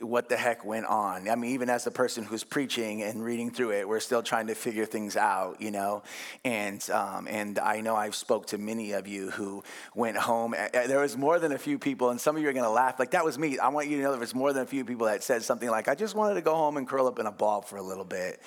[0.01, 1.29] what the heck went on.
[1.29, 4.49] I mean, even as the person who's preaching and reading through it, we're still trying
[4.49, 6.03] to figure things out, you know.
[6.45, 9.63] And um, and I know I've spoke to many of you who
[9.95, 10.55] went home.
[10.73, 12.99] There was more than a few people, and some of you are going to laugh.
[12.99, 13.59] Like that was me.
[13.59, 15.71] I want you to know there was more than a few people that said something
[15.71, 17.83] like, "I just wanted to go home and curl up in a ball for a
[17.83, 18.41] little bit."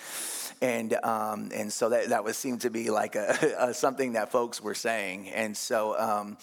[0.61, 4.31] And um, and so that that was seemed to be like a, a something that
[4.31, 5.29] folks were saying.
[5.29, 5.97] And so.
[5.99, 6.37] Um,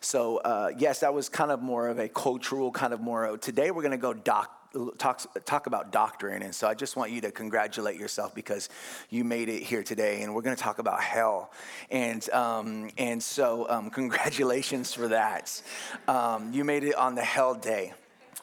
[0.00, 3.36] so, uh, yes, that was kind of more of a cultural, kind of more.
[3.36, 4.58] Today, we're going to go doc
[4.98, 6.42] talk, talk about doctrine.
[6.42, 8.68] And so I just want you to congratulate yourself because
[9.10, 10.22] you made it here today.
[10.22, 11.50] And we're going to talk about hell.
[11.90, 15.60] And, um, and so, um, congratulations for that.
[16.06, 17.92] Um, you made it on the hell day.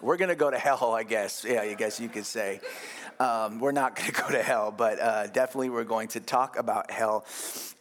[0.02, 1.46] We're going to go to hell, I guess.
[1.48, 2.60] Yeah, I guess you could say.
[3.20, 6.58] Um, we're not going to go to hell, but uh, definitely we're going to talk
[6.58, 7.26] about hell.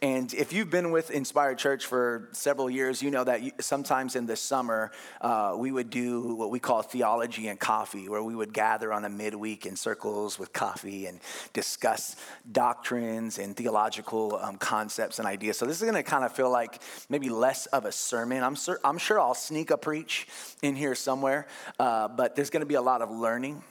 [0.01, 4.25] And if you've been with Inspired Church for several years, you know that sometimes in
[4.25, 4.91] the summer
[5.21, 9.03] uh, we would do what we call theology and coffee, where we would gather on
[9.03, 11.19] a midweek in circles with coffee and
[11.53, 12.15] discuss
[12.51, 15.57] doctrines and theological um, concepts and ideas.
[15.57, 18.43] So this is going to kind of feel like maybe less of a sermon.
[18.43, 20.27] I'm, sur- I'm sure I'll sneak a preach
[20.61, 21.47] in here somewhere,
[21.79, 23.63] uh, but there's going to be a lot of learning.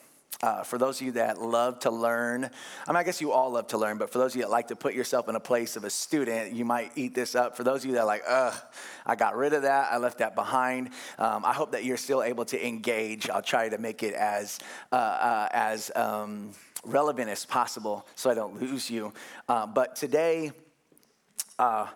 [0.43, 3.51] Uh, for those of you that love to learn, I mean, I guess you all
[3.51, 5.41] love to learn, but for those of you that like to put yourself in a
[5.41, 7.57] place of a student, you might eat this up.
[7.57, 8.55] For those of you that are like, ugh,
[9.07, 12.23] I got rid of that, I left that behind, um, I hope that you're still
[12.23, 13.31] able to engage.
[13.31, 14.59] I'll try to make it as,
[14.93, 16.51] uh, uh, as um,
[16.85, 19.13] relevant as possible so I don't lose you.
[19.49, 20.53] Uh, but today,
[21.59, 21.87] uh,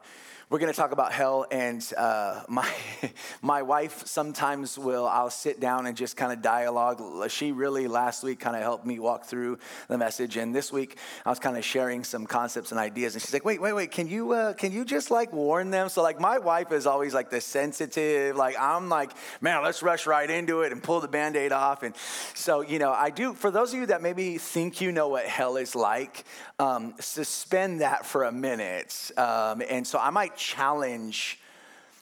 [0.51, 2.71] we're going to talk about hell, and uh, my
[3.43, 5.07] my wife sometimes will.
[5.07, 7.31] I'll sit down and just kind of dialogue.
[7.31, 10.97] She really last week kind of helped me walk through the message, and this week
[11.27, 13.15] I was kind of sharing some concepts and ideas.
[13.15, 13.91] And she's like, "Wait, wait, wait!
[13.91, 17.13] Can you uh, can you just like warn them?" So like my wife is always
[17.13, 18.35] like the sensitive.
[18.35, 21.83] Like I'm like, man, let's rush right into it and pull the band-aid off.
[21.83, 21.95] And
[22.35, 23.35] so you know, I do.
[23.35, 26.25] For those of you that maybe think you know what hell is like,
[26.59, 29.11] um, suspend that for a minute.
[29.19, 31.39] Um, and so I might challenge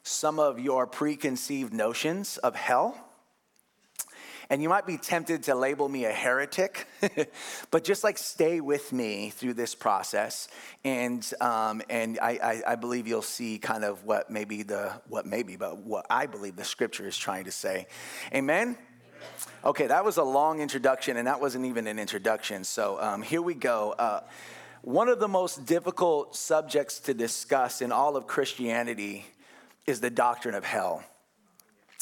[0.03, 2.97] some of your preconceived notions of hell.
[4.49, 6.87] And you might be tempted to label me a heretic,
[7.73, 10.47] but just like stay with me through this process,
[10.85, 15.27] and um, and I, I, I, believe you'll see kind of what maybe the what
[15.27, 17.89] maybe, but what I believe the Scripture is trying to say.
[18.33, 18.79] Amen.
[19.65, 22.63] Okay, that was a long introduction, and that wasn't even an introduction.
[22.63, 23.97] So um, here we go.
[23.99, 24.21] Uh,
[24.87, 29.27] one of the most difficult subjects to discuss in all of Christianity
[29.85, 31.03] is the doctrine of hell.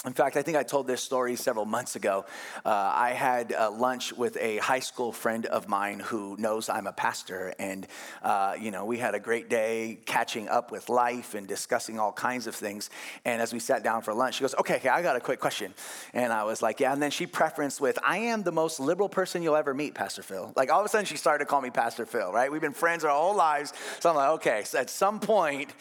[0.06, 2.26] In fact, I think I told this story several months ago.
[2.62, 6.86] Uh, I had uh, lunch with a high school friend of mine who knows I'm
[6.86, 7.86] a pastor, and
[8.22, 12.12] uh, you know we had a great day catching up with life and discussing all
[12.12, 12.90] kinds of things.
[13.24, 15.40] And as we sat down for lunch, she goes, "Okay, okay I got a quick
[15.40, 15.72] question,"
[16.12, 19.08] and I was like, "Yeah." And then she preferenced with, "I am the most liberal
[19.08, 21.62] person you'll ever meet, Pastor Phil." Like all of a sudden, she started to call
[21.62, 22.30] me Pastor Phil.
[22.30, 22.52] Right?
[22.52, 25.72] We've been friends our whole lives, so I'm like, "Okay." So at some point,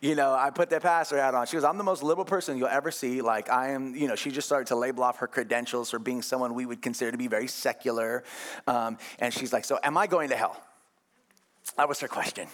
[0.00, 1.48] you know, I put that pastor hat on.
[1.48, 3.22] She goes, "I'm the most liberal person you'll ever see.
[3.22, 6.54] Like I you know, she just started to label off her credentials for being someone
[6.54, 8.24] we would consider to be very secular.
[8.66, 10.60] Um, and she's like, So am I going to hell?
[11.76, 12.48] That was her question.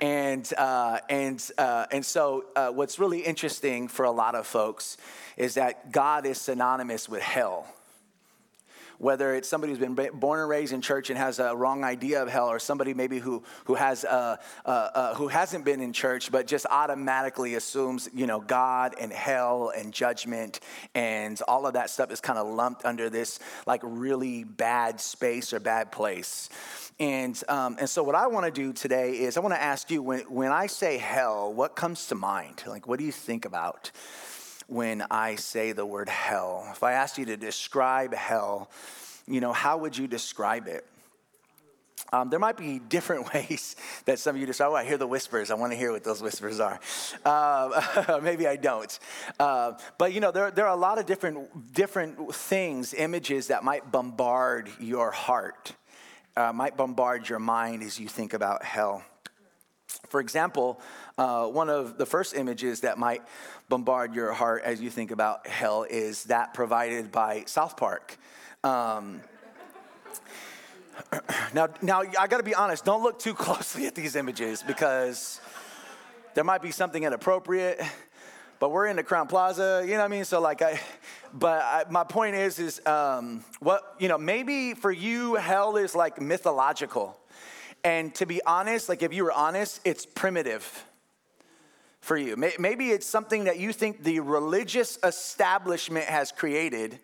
[0.00, 4.96] And, uh, and, uh, and so, uh, what's really interesting for a lot of folks
[5.36, 7.66] is that God is synonymous with hell
[9.00, 12.22] whether it's somebody who's been born and raised in church and has a wrong idea
[12.22, 14.36] of hell, or somebody maybe who, who, has, uh,
[14.66, 19.10] uh, uh, who hasn't been in church but just automatically assumes, you know, God and
[19.10, 20.60] hell and judgment
[20.94, 25.54] and all of that stuff is kind of lumped under this like really bad space
[25.54, 26.50] or bad place.
[26.98, 29.90] And, um, and so, what I want to do today is I want to ask
[29.90, 32.62] you when, when I say hell, what comes to mind?
[32.66, 33.90] Like, what do you think about?
[34.70, 36.66] When I say the word hell.
[36.70, 38.70] If I asked you to describe hell,
[39.26, 40.86] you know, how would you describe it?
[42.12, 45.06] Um, there might be different ways that some of you decide, oh, I hear the
[45.06, 45.50] whispers.
[45.50, 46.80] I want to hear what those whispers are.
[47.24, 48.96] Uh, maybe I don't.
[49.38, 53.64] Uh, but, you know, there, there are a lot of different, different things, images that
[53.64, 55.74] might bombard your heart,
[56.36, 59.04] uh, might bombard your mind as you think about hell.
[60.08, 60.80] For example,
[61.18, 63.22] uh, one of the first images that might
[63.70, 68.18] bombard your heart as you think about hell is that provided by South Park.
[68.64, 69.20] Um,
[71.54, 72.84] now, now I got to be honest.
[72.84, 75.40] Don't look too closely at these images because
[76.34, 77.80] there might be something inappropriate.
[78.58, 80.24] But we're in the Crowne Plaza, you know what I mean?
[80.24, 80.78] So like I,
[81.32, 84.18] but I, my point is, is um, what you know?
[84.18, 87.18] Maybe for you, hell is like mythological,
[87.84, 90.84] and to be honest, like if you were honest, it's primitive
[92.00, 92.36] for you.
[92.36, 96.98] Maybe it's something that you think the religious establishment has created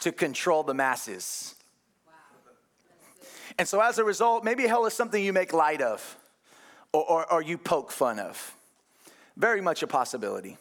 [0.00, 1.54] to control the masses.
[3.58, 6.16] And so, as a result, maybe hell is something you make light of
[6.92, 8.54] or, or, or you poke fun of.
[9.36, 10.56] Very much a possibility.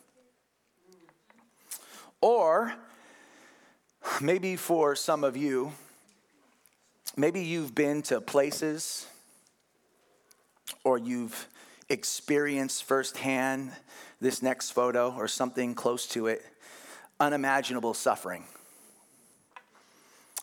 [2.21, 2.73] Or
[4.19, 5.71] maybe for some of you,
[7.15, 9.05] maybe you've been to places
[10.83, 11.47] or you've
[11.89, 13.71] experience firsthand
[14.19, 16.43] this next photo or something close to it
[17.19, 18.43] unimaginable suffering.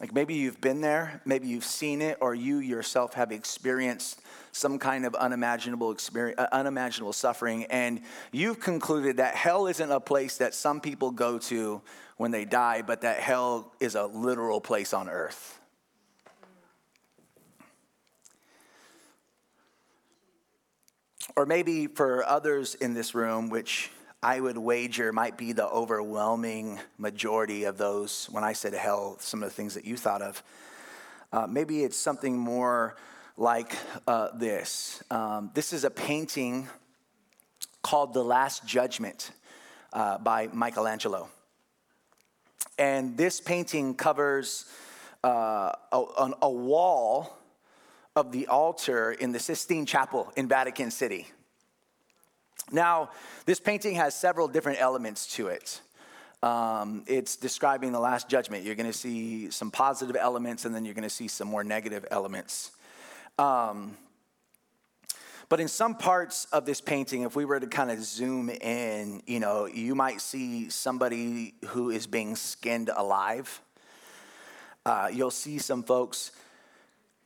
[0.01, 4.21] Like maybe you've been there, maybe you've seen it, or you yourself have experienced
[4.51, 8.01] some kind of unimaginable experience, uh, unimaginable suffering, and
[8.33, 11.81] you've concluded that hell isn't a place that some people go to
[12.17, 15.61] when they die, but that hell is a literal place on earth.
[21.37, 23.91] Or maybe for others in this room, which
[24.23, 29.43] I would wager might be the overwhelming majority of those, when I said hell, some
[29.43, 30.43] of the things that you thought of.
[31.33, 32.97] Uh, maybe it's something more
[33.37, 33.77] like
[34.07, 35.03] uh, this.
[35.11, 36.69] Um, this is a painting
[37.83, 39.33] called The Last Judgment
[39.93, 41.29] uh, by Michelangelo.
[42.79, 44.67] And this painting covers
[45.25, 47.37] uh, a, a wall
[48.17, 51.27] of the altar in the Sistine Chapel in Vatican City.
[52.71, 53.11] Now,
[53.45, 55.81] this painting has several different elements to it.
[56.43, 58.65] Um, it's describing the Last Judgment.
[58.65, 61.65] You're going to see some positive elements, and then you're going to see some more
[61.65, 62.71] negative elements.
[63.39, 63.97] Um,
[65.49, 69.23] but in some parts of this painting, if we were to kind of zoom in,
[69.27, 73.61] you know, you might see somebody who is being skinned alive.
[74.87, 76.31] Uh, you'll see some folks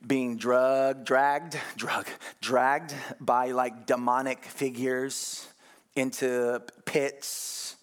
[0.05, 2.07] being drug, dragged, drug,
[2.41, 5.47] dragged by like demonic figures
[5.95, 7.75] into pits.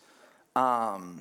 [0.54, 1.20] Um,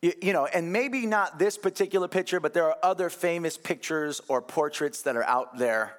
[0.00, 4.20] you, you, know, and maybe not this particular picture, but there are other famous pictures
[4.28, 5.96] or portraits that are out there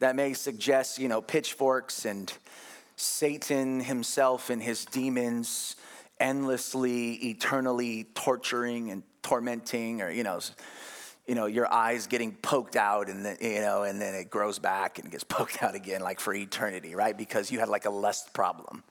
[0.00, 2.32] that may suggest, you know, pitchforks and
[2.96, 5.76] Satan himself and his demons
[6.18, 10.40] endlessly, eternally torturing and tormenting, or, you know,
[11.26, 14.58] you know, your eyes getting poked out and then, you know, and then it grows
[14.58, 17.16] back and gets poked out again, like for eternity, right?
[17.16, 18.82] Because you had like a lust problem.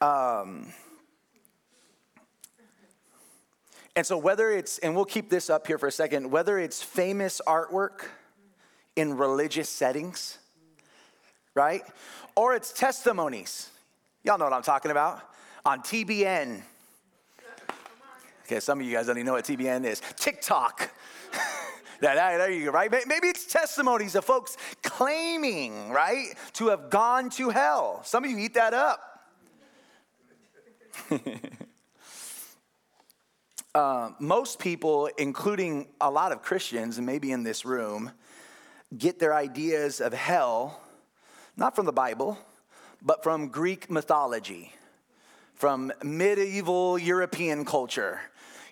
[0.00, 0.72] Um,
[3.94, 6.82] and so, whether it's, and we'll keep this up here for a second, whether it's
[6.82, 8.06] famous artwork
[8.96, 10.38] in religious settings,
[11.54, 11.82] right?
[12.36, 13.68] Or it's testimonies.
[14.24, 15.20] Y'all know what I'm talking about.
[15.66, 16.62] On TBN,
[18.50, 20.02] Okay, some of you guys don't even know what TBN is.
[20.16, 20.90] TikTok.
[22.00, 22.90] there you go, right?
[22.90, 28.00] Maybe it's testimonies of folks claiming, right, to have gone to hell.
[28.02, 29.20] Some of you eat that up.
[33.76, 38.10] uh, most people, including a lot of Christians, and maybe in this room,
[38.98, 40.80] get their ideas of hell
[41.56, 42.36] not from the Bible,
[43.00, 44.72] but from Greek mythology,
[45.54, 48.18] from medieval European culture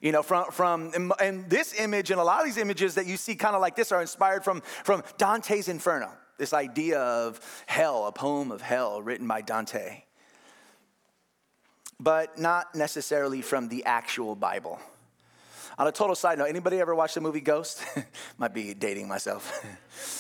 [0.01, 3.17] You know, from, from and this image and a lot of these images that you
[3.17, 8.07] see kind of like this are inspired from, from Dante's Inferno, this idea of hell,
[8.07, 10.05] a poem of hell written by Dante.
[12.01, 14.79] But not necessarily from the actual Bible.
[15.79, 17.85] On a total side note, anybody ever watch the movie Ghost?
[18.39, 19.65] Might be dating myself.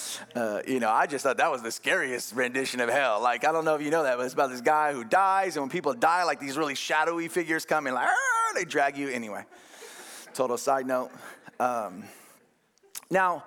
[0.34, 3.22] Uh, you know, I just thought that was the scariest rendition of hell.
[3.22, 5.54] Like, I don't know if you know that, but it's about this guy who dies,
[5.54, 8.08] and when people die, like these really shadowy figures come and like,
[8.54, 9.08] they drag you.
[9.08, 9.44] Anyway,
[10.38, 11.10] total side note.
[11.58, 12.04] Um,
[13.10, 13.42] now,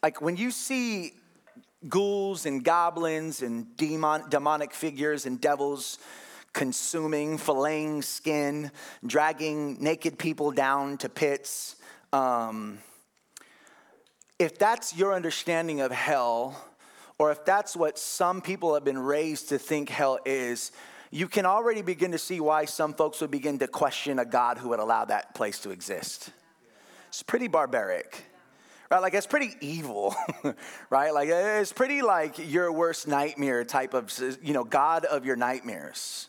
[0.00, 1.14] like when you see
[1.88, 5.98] ghouls and goblins and demon, demonic figures and devils
[6.52, 8.70] consuming, filleting skin,
[9.04, 11.74] dragging naked people down to pits,
[12.12, 12.78] um,
[14.38, 16.64] if that's your understanding of hell,
[17.18, 20.70] or if that's what some people have been raised to think hell is,
[21.14, 24.58] you can already begin to see why some folks would begin to question a God
[24.58, 26.30] who would allow that place to exist.
[27.06, 28.24] It's pretty barbaric.
[28.90, 30.16] Right, like it's pretty evil,
[30.90, 31.14] right?
[31.14, 36.28] Like it's pretty like your worst nightmare type of, you know, God of your nightmares.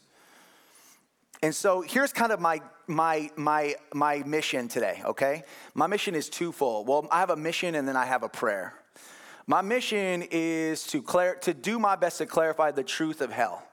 [1.41, 5.41] And so here's kind of my my my my mission today, okay?
[5.73, 6.87] My mission is twofold.
[6.87, 8.75] Well, I have a mission and then I have a prayer.
[9.47, 13.63] My mission is to clar- to do my best to clarify the truth of hell.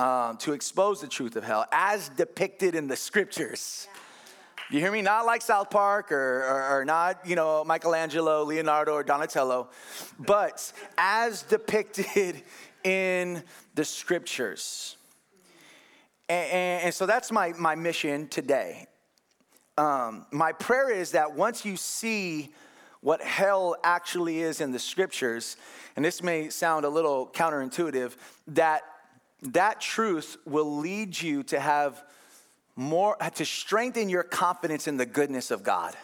[0.00, 3.88] Um, to expose the truth of hell as depicted in the scriptures.
[4.70, 5.02] You hear me?
[5.02, 9.70] Not like South Park or, or, or, not, you know, Michelangelo, Leonardo, or Donatello,
[10.18, 12.42] but as depicted
[12.84, 13.42] in
[13.74, 14.98] the scriptures.
[16.28, 18.86] And, and, so that's my, my mission today.
[19.78, 22.52] Um, my prayer is that once you see
[23.00, 25.56] what hell actually is in the scriptures,
[25.96, 28.16] and this may sound a little counterintuitive,
[28.48, 28.82] that
[29.42, 32.02] that truth will lead you to have
[32.76, 35.96] more, to strengthen your confidence in the goodness of God.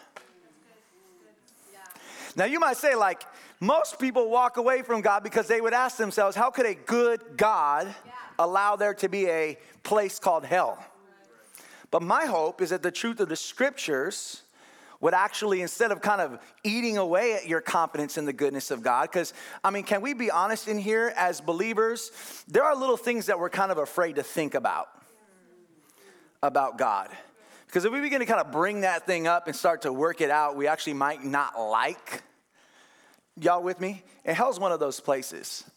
[2.35, 3.23] Now, you might say, like,
[3.61, 7.21] most people walk away from God because they would ask themselves, how could a good
[7.37, 7.93] God
[8.37, 10.83] allow there to be a place called hell?
[11.91, 14.41] But my hope is that the truth of the scriptures
[15.01, 18.81] would actually, instead of kind of eating away at your confidence in the goodness of
[18.81, 19.33] God, because,
[19.63, 22.11] I mean, can we be honest in here as believers?
[22.47, 24.87] There are little things that we're kind of afraid to think about,
[26.41, 27.09] about God.
[27.67, 30.21] Because if we begin to kind of bring that thing up and start to work
[30.21, 32.23] it out, we actually might not like.
[33.39, 34.01] Y'all with me?
[34.23, 35.69] And hell's one of those places.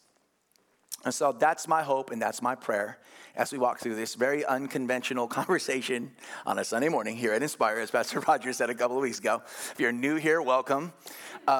[1.04, 2.98] And so that's my hope and that's my prayer
[3.36, 6.10] as we walk through this very unconventional conversation
[6.44, 9.20] on a Sunday morning here at Inspire, as Pastor Roger said a couple of weeks
[9.20, 9.42] ago.
[9.46, 10.92] If you're new here, welcome.
[11.46, 11.50] Uh,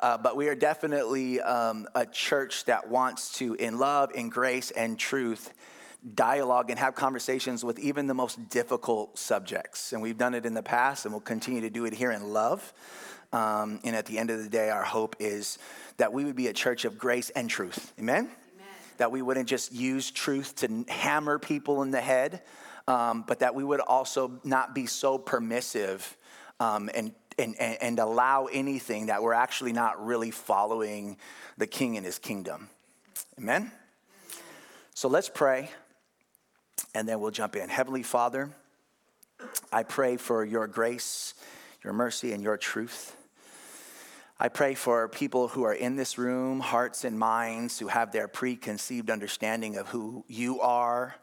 [0.00, 4.70] uh, but we are definitely um, a church that wants to, in love, in grace,
[4.70, 5.52] and truth,
[6.14, 9.92] dialogue and have conversations with even the most difficult subjects.
[9.92, 12.32] And we've done it in the past, and we'll continue to do it here in
[12.32, 12.72] love.
[13.32, 15.58] Um, and at the end of the day, our hope is
[15.96, 17.92] that we would be a church of grace and truth.
[17.98, 18.30] Amen?
[18.98, 22.42] That we wouldn't just use truth to hammer people in the head,
[22.86, 26.16] um, but that we would also not be so permissive
[26.60, 31.16] um, and, and, and allow anything that we're actually not really following
[31.58, 32.68] the king and his kingdom.
[33.38, 33.72] Amen?
[34.94, 35.70] So let's pray
[36.94, 37.68] and then we'll jump in.
[37.68, 38.50] Heavenly Father,
[39.72, 41.34] I pray for your grace,
[41.82, 43.16] your mercy, and your truth.
[44.38, 48.26] I pray for people who are in this room, hearts and minds, who have their
[48.26, 51.14] preconceived understanding of who you are,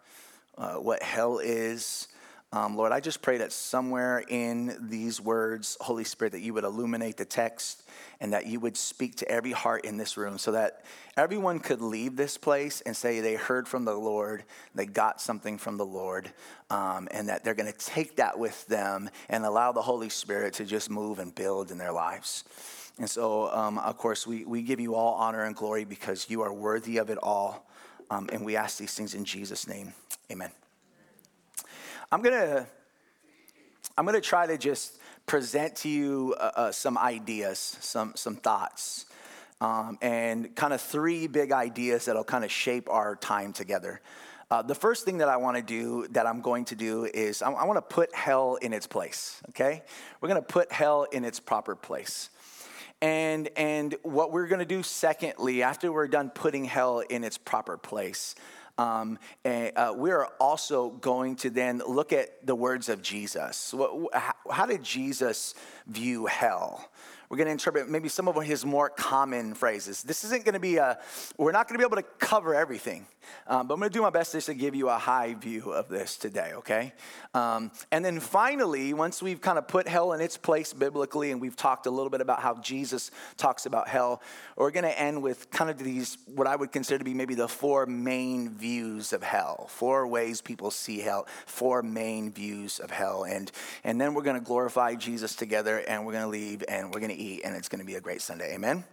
[0.58, 2.08] uh, what hell is.
[2.53, 6.63] Um, Lord, I just pray that somewhere in these words, Holy Spirit, that you would
[6.63, 7.84] illuminate the text
[8.22, 10.86] and that you would speak to every heart in this room so that
[11.18, 15.58] everyone could leave this place and say they heard from the Lord, they got something
[15.58, 16.32] from the Lord,
[16.70, 20.53] um, and that they're going to take that with them and allow the Holy Spirit
[20.56, 22.46] to just move and build in their lives.
[22.98, 26.42] And so, um, of course, we, we give you all honor and glory because you
[26.42, 27.68] are worthy of it all.
[28.10, 29.94] Um, and we ask these things in Jesus' name.
[30.32, 30.52] Amen.
[32.12, 32.68] I'm going to
[33.98, 38.36] I'm going to try to just present to you uh, uh, some ideas, some, some
[38.36, 39.06] thoughts,
[39.60, 44.02] um, and kind of three big ideas that'll kind of shape our time together.
[44.50, 47.42] Uh, the first thing that I want to do, that I'm going to do, is
[47.42, 49.84] I, I want to put hell in its place, okay?
[50.20, 52.30] We're going to put hell in its proper place.
[53.01, 57.38] And, and what we're going to do, secondly, after we're done putting hell in its
[57.38, 58.36] proper place,
[58.77, 63.74] um, and, uh, we're also going to then look at the words of Jesus.
[63.74, 64.13] What,
[64.50, 65.55] how did Jesus
[65.88, 66.89] view hell?
[67.32, 70.04] We're going to interpret maybe some of his more common phrases.
[70.04, 71.00] This isn't going to be a,
[71.38, 73.06] we're not going to be able to cover everything,
[73.48, 75.72] um, but I'm going to do my best just to give you a high view
[75.72, 76.92] of this today, okay?
[77.34, 81.40] Um, and then finally, once we've kind of put hell in its place biblically and
[81.40, 84.22] we've talked a little bit about how Jesus talks about hell,
[84.58, 87.36] we're going to end with kind of these, what I would consider to be maybe
[87.36, 92.92] the four main views of hell, four ways people see hell, four main views of
[92.92, 93.24] hell.
[93.24, 93.50] And,
[93.86, 97.00] and then we're going to glorify Jesus together and we're going to leave and we're
[97.00, 98.54] going to eat and it's going to be a great Sunday.
[98.56, 98.84] Amen?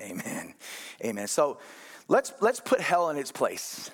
[0.00, 0.20] Amen.
[0.20, 0.54] Amen.
[1.04, 1.28] Amen.
[1.28, 1.58] So
[2.08, 3.90] let's, let's put hell in its place.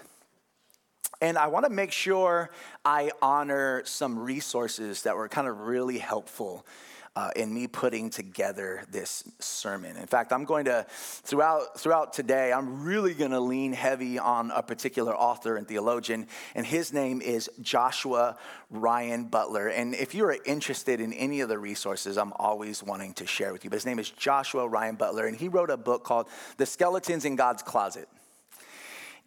[1.21, 2.51] And I want to make sure
[2.85, 6.67] I honor some resources that were kind of really helpful
[7.15, 9.97] uh, in me putting together this sermon.
[9.97, 14.51] In fact, I'm going to, throughout, throughout today, I'm really going to lean heavy on
[14.51, 18.39] a particular author and theologian, and his name is Joshua
[18.71, 19.69] Ryan Butler.
[19.69, 23.65] And if you're interested in any of the resources, I'm always wanting to share with
[23.65, 23.71] you.
[23.71, 27.27] But his name is Joshua Ryan Butler, and he wrote a book called The Skeletons
[27.27, 28.09] in God's Closet.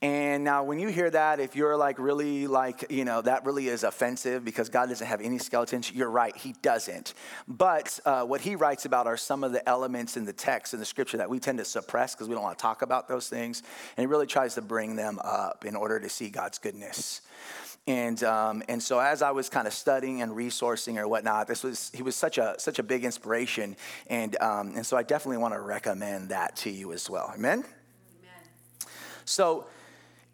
[0.01, 3.69] And now, when you hear that, if you're like really like, you know, that really
[3.69, 7.13] is offensive because God doesn't have any skeletons, you're right, He doesn't.
[7.47, 10.79] But uh, what He writes about are some of the elements in the text in
[10.79, 13.29] the scripture that we tend to suppress because we don't want to talk about those
[13.29, 13.63] things.
[13.95, 17.21] And He really tries to bring them up in order to see God's goodness.
[17.87, 21.63] And, um, and so as I was kind of studying and resourcing or whatnot, this
[21.63, 23.77] was, he was such a, such a big inspiration.
[24.07, 27.31] And, um, and so I definitely want to recommend that to you as well.
[27.35, 27.59] Amen?
[27.59, 28.43] Amen.
[29.25, 29.67] So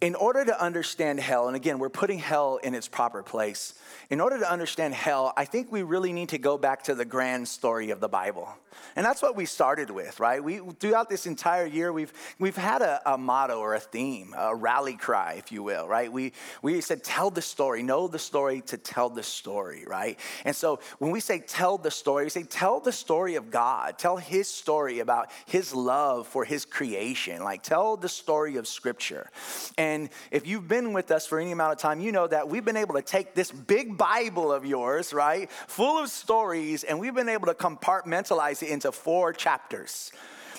[0.02, 3.76] in order to understand hell, and again, we're putting hell in its proper place.
[4.10, 7.06] In order to understand hell, I think we really need to go back to the
[7.06, 8.50] grand story of the Bible.
[8.96, 10.44] And that's what we started with, right?
[10.44, 14.56] We throughout this entire year, we've we've had a, a motto or a theme, a
[14.56, 16.12] rally cry, if you will, right?
[16.12, 20.20] We we said tell the story, know the story to tell the story, right?
[20.46, 23.98] And so when we say tell the story, we say tell the story of God,
[23.98, 29.30] tell his story about his love for his creation, like tell the story of scripture.
[29.78, 32.66] And if you've been with us for any amount of time, you know that we've
[32.66, 35.50] been able to take this big Bible of yours, right?
[35.68, 40.12] Full of stories, and we've been able to compartmentalize into four chapters.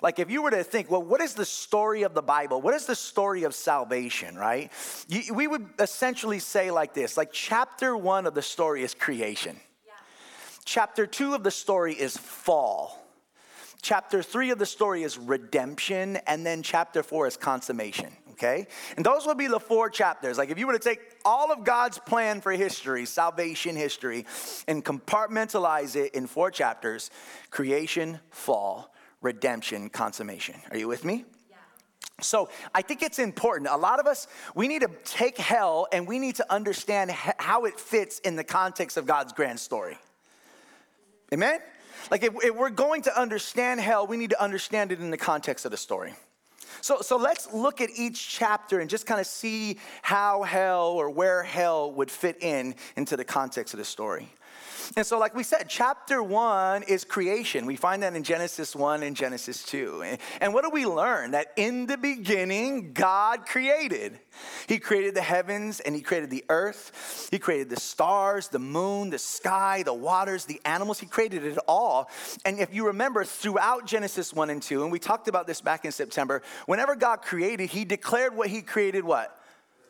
[0.02, 2.60] Like, if you were to think, well, what is the story of the Bible?
[2.60, 4.72] What is the story of salvation, right?
[5.08, 9.60] You, we would essentially say like this like, chapter one of the story is creation,
[9.86, 9.92] yeah.
[10.64, 12.98] chapter two of the story is fall.
[13.80, 18.66] Chapter three of the story is redemption, and then chapter four is consummation okay?
[18.96, 20.38] And those will be the four chapters.
[20.38, 24.26] Like if you were to take all of God's plan for history, salvation history,
[24.66, 27.10] and compartmentalize it in four chapters
[27.50, 30.56] creation, fall, redemption, consummation.
[30.70, 31.24] Are you with me?
[32.20, 33.68] So I think it's important.
[33.70, 37.64] A lot of us, we need to take hell and we need to understand how
[37.64, 39.98] it fits in the context of God's grand story.
[41.32, 41.58] Amen?
[42.10, 45.16] Like if, if we're going to understand hell, we need to understand it in the
[45.16, 46.14] context of the story.
[46.80, 51.10] So, so let's look at each chapter and just kind of see how hell or
[51.10, 54.28] where hell would fit in into the context of the story.
[54.96, 57.66] And so, like we said, chapter one is creation.
[57.66, 60.16] We find that in Genesis 1 and Genesis 2.
[60.40, 61.32] And what do we learn?
[61.32, 64.18] That in the beginning, God created.
[64.66, 67.28] He created the heavens and He created the earth.
[67.30, 70.98] He created the stars, the moon, the sky, the waters, the animals.
[70.98, 72.10] He created it all.
[72.44, 75.84] And if you remember, throughout Genesis 1 and 2, and we talked about this back
[75.84, 79.38] in September, whenever God created, He declared what He created what?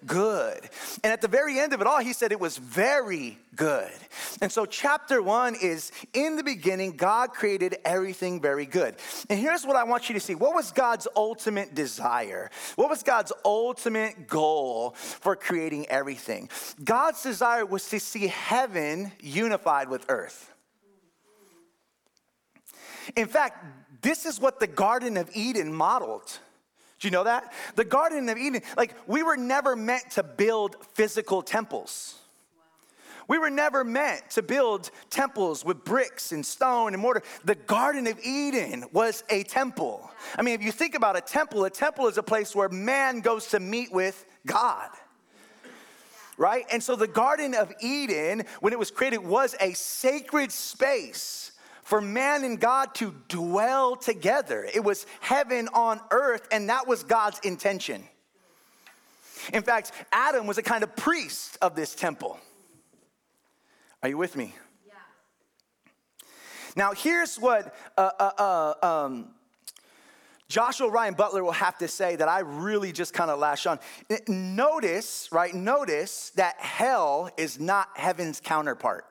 [0.07, 0.61] Good.
[1.03, 3.91] And at the very end of it all, he said it was very good.
[4.41, 8.97] And so, chapter one is in the beginning, God created everything very good.
[9.29, 12.51] And here's what I want you to see what was God's ultimate desire?
[12.77, 16.49] What was God's ultimate goal for creating everything?
[16.83, 20.53] God's desire was to see heaven unified with earth.
[23.17, 23.65] In fact,
[24.03, 26.39] this is what the Garden of Eden modeled.
[27.03, 27.53] Do you know that?
[27.75, 32.15] The Garden of Eden, like, we were never meant to build physical temples.
[33.27, 37.23] We were never meant to build temples with bricks and stone and mortar.
[37.45, 40.13] The Garden of Eden was a temple.
[40.39, 43.19] I mean, if you think about a temple, a temple is a place where man
[43.19, 44.89] goes to meet with God.
[46.39, 46.67] Right?
[46.71, 51.52] And so the Garden of Eden, when it was created, was a sacred space
[51.83, 54.67] for man and God to dwell together.
[54.73, 58.05] It was heaven on earth, and that was God's intention.
[59.53, 62.39] In fact, Adam was a kind of priest of this temple.
[64.03, 64.55] Are you with me?
[64.87, 64.95] Yeah.
[66.77, 69.29] Now, here's what uh, uh, uh, um,
[70.49, 73.81] Joshua Ryan Butler will have to say that I really just kind of lash on.
[74.29, 75.53] Notice, right?
[75.55, 79.07] Notice that hell is not heaven's counterpart.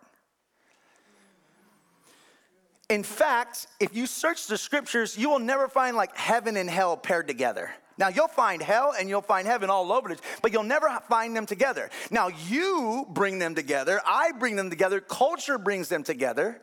[2.91, 6.97] In fact, if you search the scriptures, you will never find like heaven and hell
[6.97, 7.71] paired together.
[7.97, 11.33] Now, you'll find hell and you'll find heaven all over it, but you'll never find
[11.33, 11.89] them together.
[12.09, 16.61] Now, you bring them together, I bring them together, culture brings them together.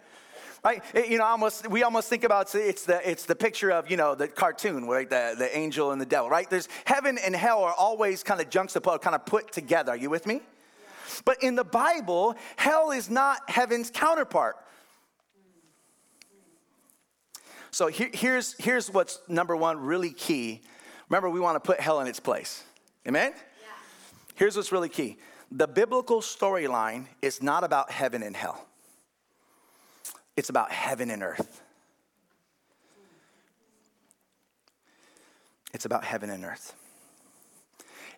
[0.63, 0.83] Right?
[0.95, 4.15] You know, almost we almost think about it's the it's the picture of you know
[4.15, 5.09] the cartoon, right?
[5.09, 6.51] The the angel and the devil, right?
[6.51, 9.93] There's heaven and hell are always kind of juxtaposed, kind of put together.
[9.93, 10.43] Are you with me?
[11.25, 14.57] But in the Bible, hell is not heaven's counterpart.
[17.71, 20.63] So here, here's, here's what's number one really key.
[21.09, 22.65] Remember, we want to put hell in its place.
[23.07, 23.33] Amen?
[23.35, 23.69] Yeah.
[24.35, 25.19] Here's what's really key
[25.51, 28.67] the biblical storyline is not about heaven and hell,
[30.37, 31.63] it's about heaven and earth.
[35.75, 36.75] It's about heaven and earth.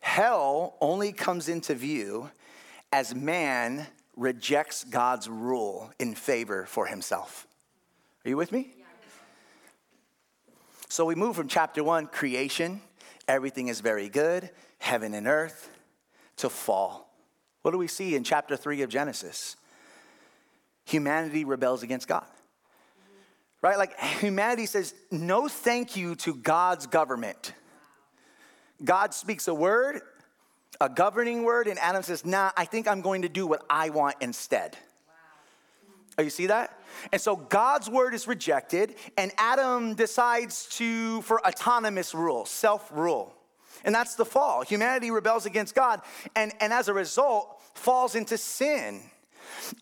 [0.00, 2.30] Hell only comes into view
[2.92, 3.86] as man
[4.16, 7.46] rejects God's rule in favor for himself.
[8.24, 8.72] Are you with me?
[10.90, 12.82] So we move from chapter one, creation,
[13.28, 14.50] everything is very good,
[14.80, 15.70] heaven and earth,
[16.38, 17.14] to fall.
[17.62, 19.54] What do we see in chapter three of Genesis?
[20.86, 22.26] Humanity rebels against God.
[23.62, 23.78] Right?
[23.78, 27.52] Like humanity says, no thank you to God's government.
[28.82, 30.00] God speaks a word,
[30.80, 33.90] a governing word, and Adam says, nah, I think I'm going to do what I
[33.90, 34.76] want instead.
[36.18, 36.76] Oh, you see that?
[37.12, 43.34] And so God's word is rejected, and Adam decides to for autonomous rule, self-rule.
[43.84, 44.62] And that's the fall.
[44.62, 46.02] Humanity rebels against God,
[46.36, 49.00] and, and as a result, falls into sin.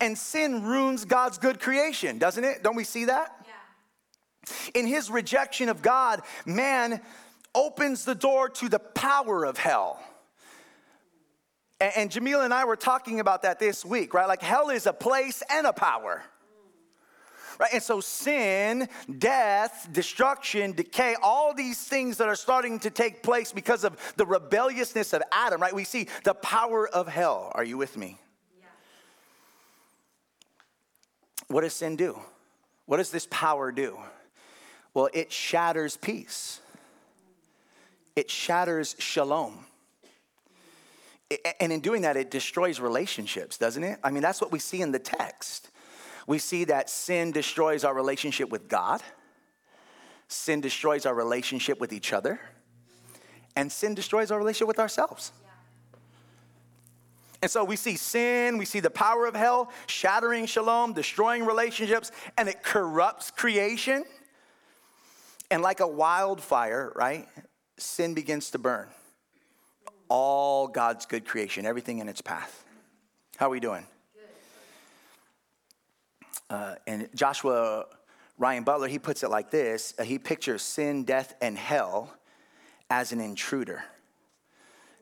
[0.00, 2.62] And sin ruins God's good creation, doesn't it?
[2.62, 3.34] Don't we see that?
[3.44, 4.80] Yeah.
[4.80, 7.00] In his rejection of God, man
[7.54, 10.00] opens the door to the power of hell.
[11.80, 14.28] And, and Jamila and I were talking about that this week, right?
[14.28, 16.22] Like hell is a place and a power.
[17.58, 17.70] Right?
[17.72, 23.52] And so sin, death, destruction, decay, all these things that are starting to take place
[23.52, 25.74] because of the rebelliousness of Adam, right?
[25.74, 27.50] We see the power of hell.
[27.54, 28.18] Are you with me?
[28.60, 28.66] Yeah.
[31.48, 32.18] What does sin do?
[32.86, 33.98] What does this power do?
[34.94, 36.60] Well, it shatters peace.
[38.14, 39.66] It shatters shalom
[41.60, 43.98] and in doing that, it destroys relationships, doesn't it?
[44.02, 45.70] I mean, that's what we see in the text.
[46.28, 49.02] We see that sin destroys our relationship with God,
[50.28, 52.38] sin destroys our relationship with each other,
[53.56, 55.32] and sin destroys our relationship with ourselves.
[57.40, 62.12] And so we see sin, we see the power of hell shattering shalom, destroying relationships,
[62.36, 64.04] and it corrupts creation.
[65.50, 67.26] And like a wildfire, right?
[67.78, 68.88] Sin begins to burn
[70.10, 72.64] all God's good creation, everything in its path.
[73.38, 73.86] How are we doing?
[76.50, 77.86] Uh, and Joshua
[78.38, 82.14] Ryan Butler, he puts it like this uh, he pictures sin, death, and hell
[82.90, 83.84] as an intruder.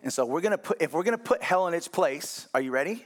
[0.02, 2.70] And so we're gonna put, if we're gonna put hell in its place, are you
[2.70, 3.04] ready?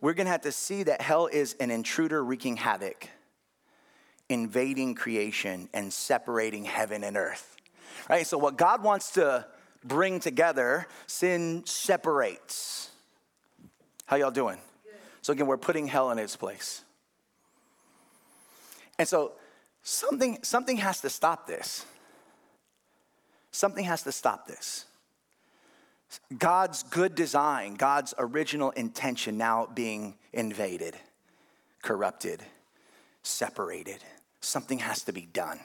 [0.00, 3.08] We're gonna have to see that hell is an intruder wreaking havoc,
[4.28, 7.56] invading creation, and separating heaven and earth.
[8.08, 8.26] Right?
[8.26, 9.46] So, what God wants to
[9.86, 12.90] bring together, sin separates.
[14.06, 14.58] How y'all doing?
[14.84, 14.94] Good.
[15.22, 16.82] So again, we're putting hell in its place.
[18.98, 19.32] And so
[19.82, 21.84] something, something has to stop this.
[23.50, 24.84] Something has to stop this.
[26.38, 30.96] God's good design, God's original intention now being invaded,
[31.82, 32.42] corrupted,
[33.22, 33.98] separated.
[34.40, 35.58] Something has to be done.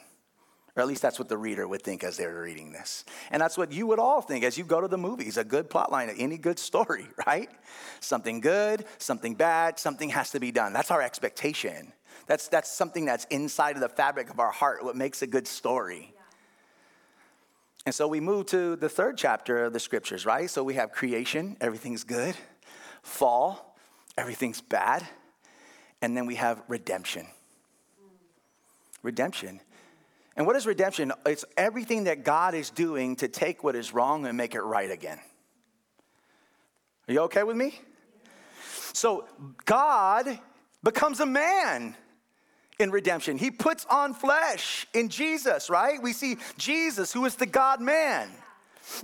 [0.74, 3.04] Or at least that's what the reader would think as they're reading this.
[3.30, 5.68] And that's what you would all think as you go to the movies a good
[5.68, 7.50] plot line, any good story, right?
[8.00, 10.72] Something good, something bad, something has to be done.
[10.72, 11.92] That's our expectation.
[12.26, 15.46] That's, that's something that's inside of the fabric of our heart, what makes a good
[15.46, 16.14] story.
[17.84, 20.48] And so we move to the third chapter of the scriptures, right?
[20.48, 22.36] So we have creation, everything's good,
[23.02, 23.76] fall,
[24.16, 25.06] everything's bad,
[26.00, 27.26] and then we have redemption.
[29.02, 29.60] Redemption.
[30.36, 31.12] And what is redemption?
[31.26, 34.90] It's everything that God is doing to take what is wrong and make it right
[34.90, 35.18] again.
[37.08, 37.80] Are you okay with me?
[38.92, 39.26] So
[39.64, 40.38] God
[40.82, 41.96] becomes a man
[42.78, 43.38] in redemption.
[43.38, 46.02] He puts on flesh in Jesus, right?
[46.02, 48.28] We see Jesus, who is the God man.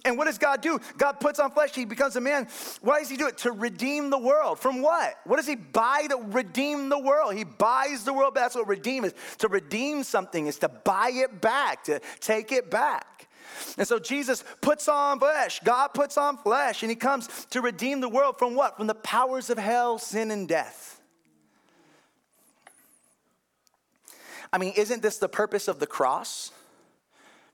[0.04, 0.80] And what does God do?
[0.96, 2.48] God puts on flesh, he becomes a man.
[2.80, 3.38] Why does he do it?
[3.38, 4.58] To redeem the world.
[4.58, 5.14] From what?
[5.24, 7.34] What does he buy to redeem the world?
[7.34, 8.34] He buys the world.
[8.34, 9.14] That's what redeem is.
[9.38, 13.28] To redeem something is to buy it back, to take it back.
[13.76, 15.60] And so Jesus puts on flesh.
[15.64, 18.76] God puts on flesh, and he comes to redeem the world from what?
[18.76, 20.97] From the powers of hell, sin, and death.
[24.52, 26.52] I mean, isn't this the purpose of the cross?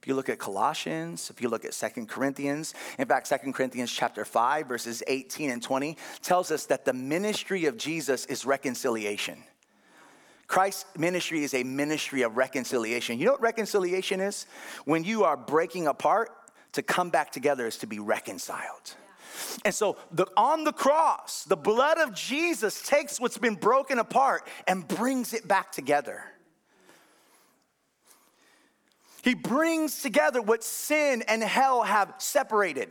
[0.01, 3.91] If you look at Colossians, if you look at Second Corinthians, in fact, Second Corinthians
[3.91, 9.43] chapter 5, verses 18 and 20 tells us that the ministry of Jesus is reconciliation.
[10.47, 13.17] Christ's ministry is a ministry of reconciliation.
[13.17, 14.45] You know what reconciliation is?
[14.85, 16.29] When you are breaking apart,
[16.75, 18.95] to come back together is to be reconciled.
[19.63, 24.47] And so the, on the cross, the blood of Jesus takes what's been broken apart
[24.67, 26.23] and brings it back together.
[29.25, 32.89] He brings together what sin and hell have separated.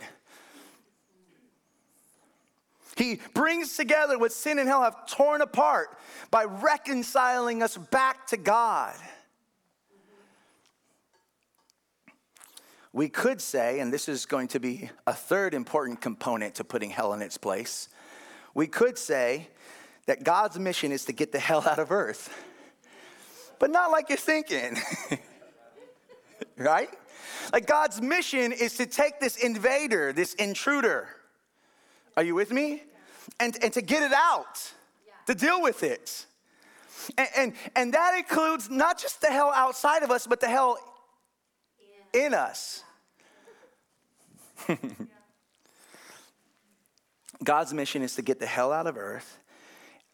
[2.96, 5.96] He brings together what sin and hell have torn apart
[6.32, 8.96] by reconciling us back to God.
[12.92, 16.90] We could say, and this is going to be a third important component to putting
[16.90, 17.88] hell in its place,
[18.54, 19.50] we could say
[20.06, 22.28] that God's mission is to get the hell out of earth.
[23.60, 24.76] But not like you're thinking,
[26.56, 26.90] right?
[27.52, 31.08] Like God's mission is to take this invader, this intruder.
[32.16, 32.82] Are you with me?
[33.40, 34.72] And, and to get it out,
[35.26, 36.26] to deal with it.
[37.18, 40.78] And, and, and that includes not just the hell outside of us, but the hell
[42.12, 42.82] in us.
[47.44, 49.38] God's mission is to get the hell out of earth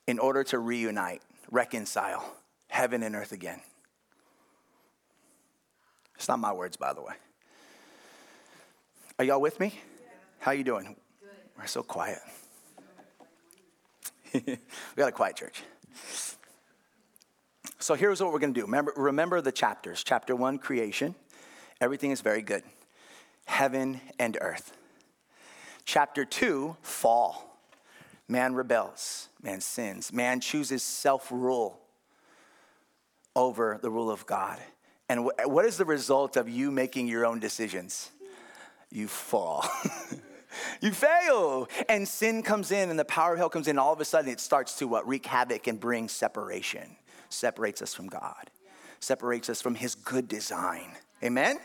[0.06, 2.24] in order to reunite, reconcile
[2.68, 3.60] heaven and earth again.
[6.20, 7.14] It's not my words, by the way.
[9.18, 9.72] Are y'all with me?
[10.38, 10.94] How you doing?
[11.18, 11.30] Good.
[11.56, 12.18] We're so quiet.
[14.34, 14.58] we
[14.96, 15.62] got a quiet church.
[17.78, 18.66] So here's what we're going to do.
[18.66, 20.04] Remember, remember the chapters.
[20.04, 21.14] Chapter one, creation.
[21.80, 22.64] Everything is very good
[23.46, 24.76] heaven and earth.
[25.86, 27.58] Chapter two, fall.
[28.28, 31.80] Man rebels, man sins, man chooses self rule
[33.34, 34.58] over the rule of God.
[35.10, 38.12] And what is the result of you making your own decisions?
[38.92, 39.68] You fall.
[40.80, 41.68] you fail.
[41.88, 43.76] And sin comes in and the power of hell comes in.
[43.76, 45.08] All of a sudden, it starts to what?
[45.08, 46.94] Wreak havoc and bring separation.
[47.28, 48.52] Separates us from God,
[49.00, 50.92] separates us from his good design.
[51.24, 51.58] Amen?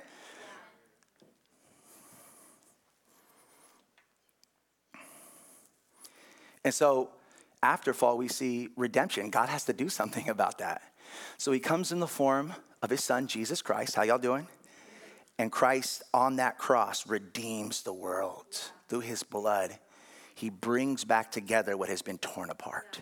[6.63, 7.09] And so
[7.61, 9.29] after fall, we see redemption.
[9.29, 10.81] God has to do something about that.
[11.37, 12.55] So he comes in the form
[12.85, 13.95] of his son, Jesus Christ.
[13.95, 14.47] How y'all doing?
[15.37, 18.45] And Christ on that cross redeems the world
[18.87, 19.77] through his blood.
[20.33, 23.01] He brings back together what has been torn apart.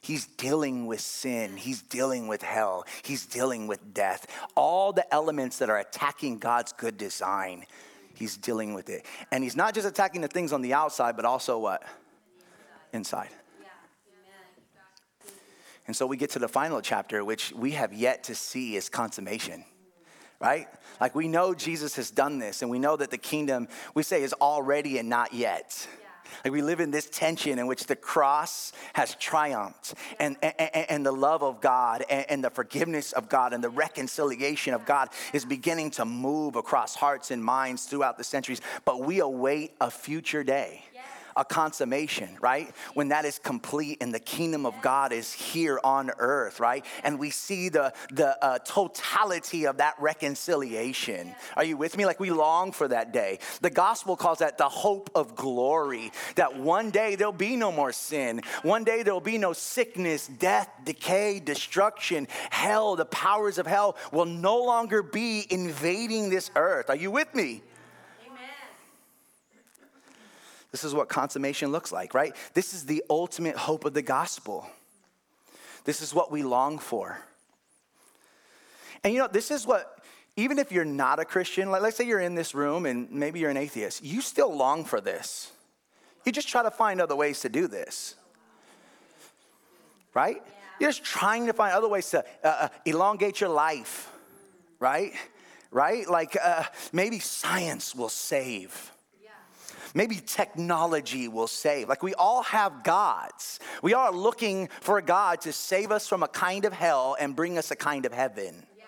[0.00, 1.56] He's dealing with sin.
[1.56, 2.86] He's dealing with hell.
[3.02, 4.26] He's dealing with death.
[4.54, 7.66] All the elements that are attacking God's good design,
[8.14, 9.04] he's dealing with it.
[9.32, 11.82] And he's not just attacking the things on the outside, but also what?
[12.92, 13.28] inside.
[15.86, 18.88] And so we get to the final chapter, which we have yet to see as
[18.88, 19.64] consummation,
[20.40, 20.66] right?
[21.00, 24.22] Like we know Jesus has done this, and we know that the kingdom, we say,
[24.22, 25.86] is already and not yet.
[26.44, 31.06] Like we live in this tension in which the cross has triumphed and, and, and
[31.06, 35.08] the love of God and, and, the forgiveness of God and the reconciliation of God
[35.32, 38.60] is beginning to move across hearts and minds throughout the centuries.
[38.84, 40.82] But we await a future day
[41.36, 42.74] a consummation, right?
[42.94, 46.84] When that is complete and the kingdom of God is here on earth, right?
[47.04, 51.34] And we see the, the uh, totality of that reconciliation.
[51.56, 52.06] Are you with me?
[52.06, 53.38] Like we long for that day.
[53.60, 57.92] The gospel calls that the hope of glory, that one day there'll be no more
[57.92, 58.40] sin.
[58.62, 62.96] One day there'll be no sickness, death, decay, destruction, hell.
[62.96, 66.90] The powers of hell will no longer be invading this earth.
[66.90, 67.62] Are you with me?
[70.76, 72.36] This is what consummation looks like, right?
[72.52, 74.68] This is the ultimate hope of the gospel.
[75.86, 77.18] This is what we long for.
[79.02, 80.04] And you know, this is what,
[80.36, 83.40] even if you're not a Christian, like let's say you're in this room and maybe
[83.40, 85.50] you're an atheist, you still long for this.
[86.26, 88.14] You just try to find other ways to do this,
[90.12, 90.42] right?
[90.78, 94.12] You're just trying to find other ways to uh, uh, elongate your life,
[94.78, 95.14] right?
[95.70, 96.06] Right?
[96.06, 98.92] Like uh, maybe science will save
[99.94, 101.88] Maybe technology will save.
[101.88, 103.60] Like we all have gods.
[103.82, 107.36] We are looking for a God to save us from a kind of hell and
[107.36, 108.66] bring us a kind of heaven.
[108.76, 108.84] Yeah.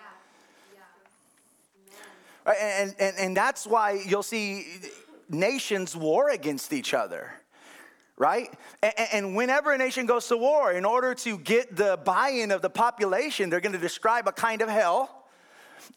[2.45, 2.53] Yeah.
[2.61, 4.67] And, and, and that's why you'll see
[5.29, 7.33] nations war against each other
[8.19, 8.53] right?
[9.13, 12.61] And, whenever a nation goes to war, in order to get the buy in of
[12.61, 15.25] the population, they're going to describe a kind of hell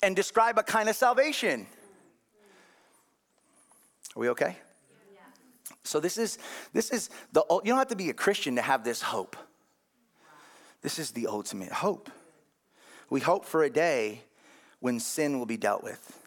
[0.02, 1.66] and describe a kind of salvation.
[4.16, 4.56] Are we okay?
[5.84, 6.38] So this is
[6.72, 9.36] this is the oh, you don't have to be a Christian to have this hope.
[10.82, 12.10] This is the ultimate hope.
[13.10, 14.22] We hope for a day
[14.80, 16.18] when sin will be dealt with.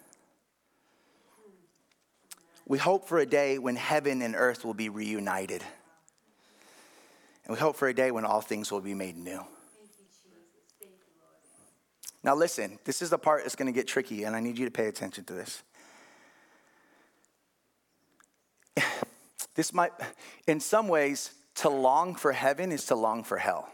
[2.68, 5.64] We hope for a day when heaven and earth will be reunited.
[7.46, 9.42] And we hope for a day when all things will be made new.
[12.24, 14.66] Now, listen, this is the part that's going to get tricky, and I need you
[14.66, 15.62] to pay attention to this.
[19.56, 19.92] This might,
[20.48, 23.70] in some ways, to long for heaven is to long for hell.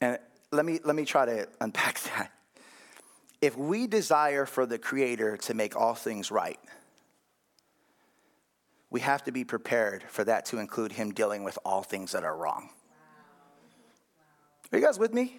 [0.00, 0.18] And
[0.50, 2.32] let me, let me try to unpack that.
[3.40, 6.58] If we desire for the Creator to make all things right,
[8.90, 12.24] we have to be prepared for that to include Him dealing with all things that
[12.24, 12.70] are wrong.
[14.72, 15.38] Are you guys with me?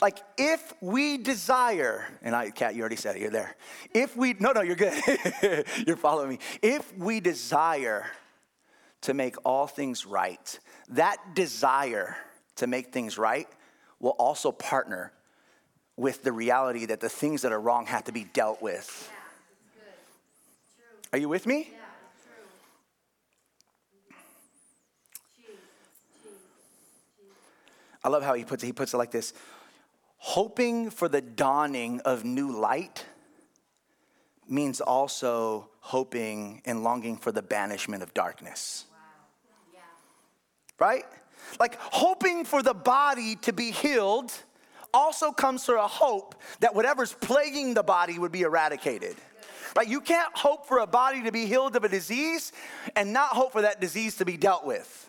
[0.00, 3.56] Like, if we desire, and I, Kat, you already said it, you're there.
[3.94, 4.94] If we, no, no, you're good.
[5.86, 6.38] you're following me.
[6.60, 8.04] If we desire
[9.02, 10.58] to make all things right,
[10.90, 12.16] that desire
[12.56, 13.48] to make things right
[13.98, 15.12] will also partner
[15.96, 19.10] with the reality that the things that are wrong have to be dealt with.
[19.10, 19.86] Yeah,
[21.14, 21.70] are you with me?
[21.72, 21.78] Yeah,
[28.04, 28.66] I love how he puts it.
[28.66, 29.32] He puts it like this
[30.26, 33.04] hoping for the dawning of new light
[34.48, 38.86] means also hoping and longing for the banishment of darkness.
[38.90, 38.98] Wow.
[39.72, 39.80] Yeah.
[40.84, 41.04] Right?
[41.60, 44.32] Like hoping for the body to be healed
[44.92, 49.14] also comes through a hope that whatever's plaguing the body would be eradicated.
[49.76, 49.86] Right?
[49.86, 52.50] You can't hope for a body to be healed of a disease
[52.96, 55.08] and not hope for that disease to be dealt with.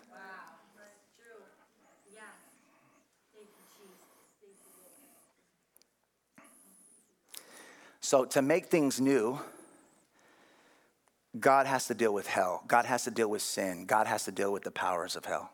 [8.08, 9.38] So, to make things new,
[11.38, 12.64] God has to deal with hell.
[12.66, 13.84] God has to deal with sin.
[13.84, 15.50] God has to deal with the powers of hell.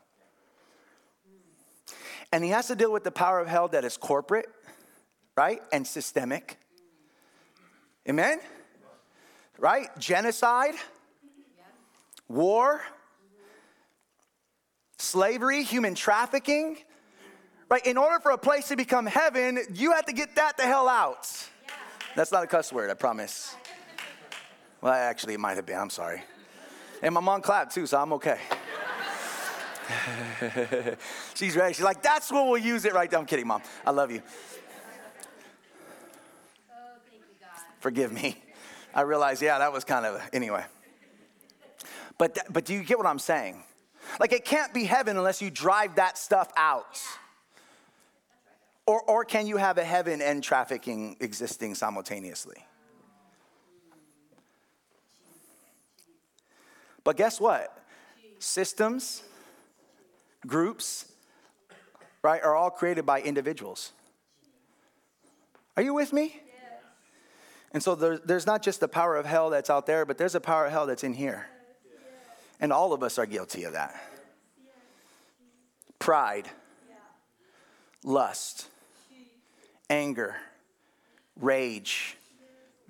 [2.31, 4.47] And He has to deal with the power of hell that is corporate,
[5.35, 5.61] right?
[5.73, 6.57] And systemic.
[8.07, 8.39] Amen?
[9.59, 9.89] Right?
[9.99, 10.75] Genocide,
[12.29, 12.81] war,
[14.97, 16.77] slavery, human trafficking.
[17.67, 17.85] Right?
[17.85, 20.87] In order for a place to become heaven, you have to get that the hell
[20.87, 21.49] out.
[22.15, 23.55] That's not a cuss word, I promise.
[24.81, 25.77] Well, actually, it might have been.
[25.77, 26.23] I'm sorry.
[27.01, 28.39] And my mom clapped too, so I'm okay.
[31.35, 31.73] She's ready.
[31.73, 33.19] She's like, that's what we'll use it right there.
[33.19, 33.61] I'm kidding, mom.
[33.85, 34.21] I love you.
[37.79, 38.41] Forgive me.
[38.93, 40.63] I realize, yeah, that was kind of, anyway.
[42.17, 43.61] But, but do you get what I'm saying?
[44.19, 46.97] Like, it can't be heaven unless you drive that stuff out.
[47.01, 47.24] Yeah.
[48.87, 52.57] Or, or can you have a heaven and trafficking existing simultaneously?
[57.03, 57.77] But guess what?
[58.39, 59.23] Systems,
[60.45, 61.05] groups,
[62.21, 63.91] right, are all created by individuals.
[65.77, 66.41] Are you with me?
[67.71, 70.35] And so there, there's not just the power of hell that's out there, but there's
[70.35, 71.47] a power of hell that's in here.
[72.59, 74.01] And all of us are guilty of that.
[75.99, 76.47] Pride,
[78.03, 78.69] lust,
[79.89, 80.35] anger,
[81.39, 82.17] rage,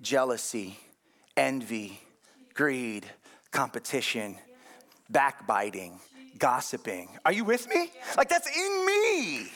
[0.01, 0.77] jealousy,
[1.35, 1.99] envy,
[2.53, 3.05] greed,
[3.51, 4.37] competition,
[5.09, 5.99] backbiting,
[6.37, 7.09] gossiping.
[7.25, 7.91] Are you with me?
[8.17, 9.47] Like that's in me.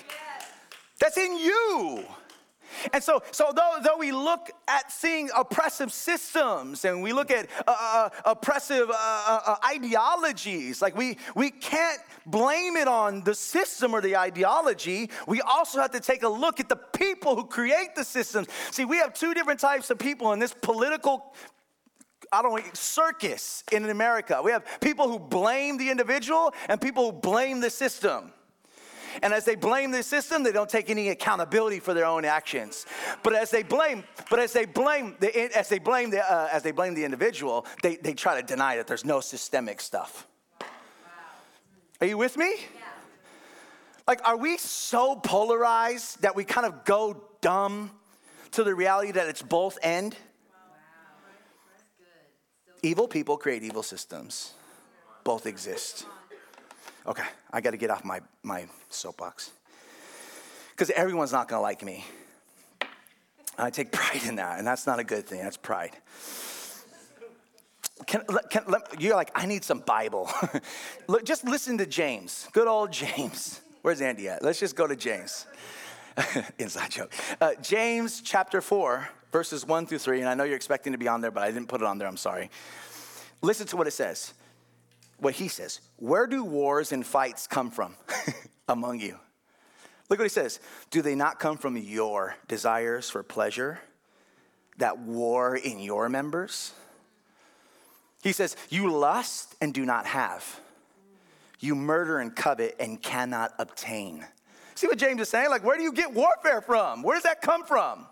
[1.00, 2.06] That's in you.
[2.94, 7.48] And so, so though, though we look at seeing oppressive systems and we look at
[7.68, 13.36] uh, uh, oppressive uh, uh, uh, ideologies, like we, we can't blame it on the
[13.36, 15.10] system or the ideology.
[15.28, 18.48] We also have to take a look at the people who create the systems.
[18.72, 21.34] See, we have two different types of people in this political
[22.32, 24.40] I don't know, circus in America.
[24.44, 28.32] We have people who blame the individual and people who blame the system.
[29.22, 32.86] And as they blame the system, they don't take any accountability for their own actions.
[33.24, 36.64] But as they blame, but as they blame, the, as they blame the, uh, as
[36.64, 40.28] they blame the individual, they, they try to deny that there's no systemic stuff.
[42.02, 42.56] Are you with me?
[44.08, 47.92] Like, are we so polarized that we kind of go dumb
[48.52, 50.16] to the reality that it's both end?
[52.82, 54.54] Evil people create evil systems.
[55.24, 56.06] Both exist.
[57.06, 59.52] Okay, I got to get off my, my soapbox.
[60.72, 62.06] Because everyone's not going to like me.
[63.58, 65.42] I take pride in that, and that's not a good thing.
[65.42, 65.92] That's pride.
[68.08, 70.30] Can, can, let, you're like, I need some Bible.
[71.24, 72.48] just listen to James.
[72.54, 73.60] Good old James.
[73.82, 74.44] Where's Andy at?
[74.44, 75.46] Let's just go to James.
[76.60, 77.12] Inside joke.
[77.40, 80.22] Uh, James chapter 4, verses 1 through 3.
[80.22, 81.98] And I know you're expecting to be on there, but I didn't put it on
[81.98, 82.08] there.
[82.08, 82.50] I'm sorry.
[83.42, 84.34] Listen to what it says
[85.22, 87.96] what he says Where do wars and fights come from
[88.68, 89.20] among you?
[90.10, 90.60] Look what he says.
[90.90, 93.80] Do they not come from your desires for pleasure
[94.78, 96.74] that war in your members?
[98.24, 100.60] He says, You lust and do not have.
[101.60, 104.26] You murder and covet and cannot obtain.
[104.76, 105.50] See what James is saying?
[105.50, 107.04] Like, where do you get warfare from?
[107.04, 108.08] Where does that come from?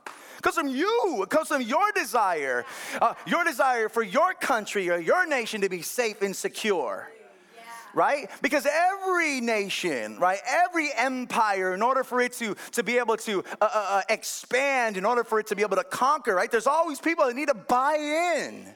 [0.48, 1.24] Comes from you.
[1.24, 2.66] It comes from your desire,
[3.02, 7.12] uh, your desire for your country or your nation to be safe and secure
[7.94, 8.30] right?
[8.44, 13.40] Because every nation, right, every empire, in order for it to, to be able to
[13.40, 16.68] uh, uh, uh, expand, in order for it to be able to conquer, right, there's
[16.68, 18.68] always people that need to buy in.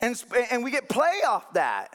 [0.00, 1.90] And, and we get play off that.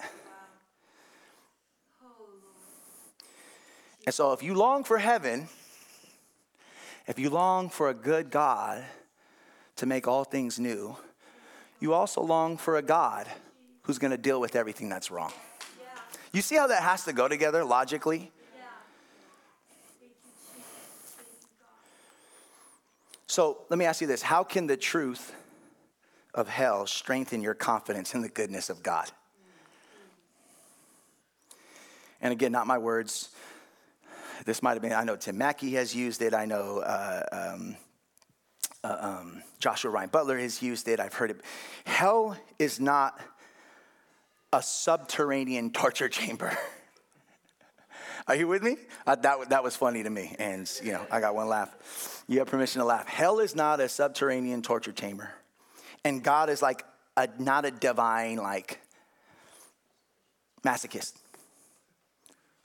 [4.05, 5.49] And so if you long for heaven,
[7.08, 8.84] if you long for a good God
[9.78, 10.97] to make all things new,
[11.80, 13.28] you also long for a God
[13.84, 15.32] who's going to deal with everything that's wrong.
[16.34, 18.32] You see how that has to go together logically?
[23.28, 25.34] So let me ask you this How can the truth
[26.34, 29.10] of hell strengthen your confidence in the goodness of God?
[32.20, 33.30] And again, not my words.
[34.48, 36.34] This might have been, I know Tim Mackie has used it.
[36.34, 37.76] I know uh, um,
[38.82, 41.02] uh, um, Joshua Ryan Butler has used it.
[41.02, 41.41] I've heard it.
[41.86, 43.20] Hell is not
[44.54, 46.58] a subterranean torture chamber.
[48.30, 48.78] Are you with me?
[49.06, 50.34] Uh, that, that was funny to me.
[50.39, 52.24] And, you know, I got one laugh.
[52.30, 53.06] You have permission to laugh.
[53.06, 55.30] Hell is not a subterranean torture chamber.
[56.06, 56.86] And God is like
[57.18, 58.80] a, not a divine, like,
[60.64, 61.16] masochist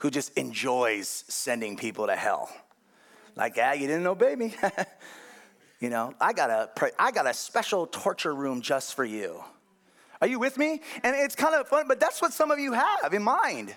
[0.03, 2.51] who just enjoys sending people to hell.
[3.37, 4.53] Like, ah, you didn't obey me.
[5.79, 9.41] you know, I got a, I got a special torture room just for you.
[10.19, 10.81] Are you with me?
[11.03, 13.73] And it's kind of fun, but that's what some of you have in mind.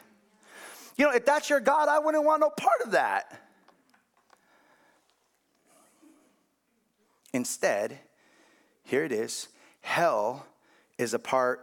[0.96, 3.40] You know, if that's your God, I wouldn't want no part of that.
[7.32, 8.00] Instead,
[8.82, 9.46] here it is
[9.80, 10.44] hell
[10.98, 11.60] is a part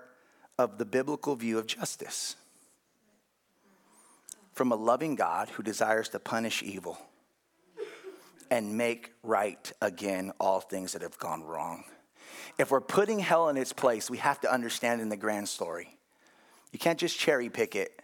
[0.58, 2.38] of the biblical view of justice.
[4.54, 6.98] From a loving God who desires to punish evil
[8.50, 11.84] and make right again all things that have gone wrong
[12.58, 15.98] if we're putting hell in its place, we have to understand in the grand story.
[16.72, 18.00] You can't just cherry pick it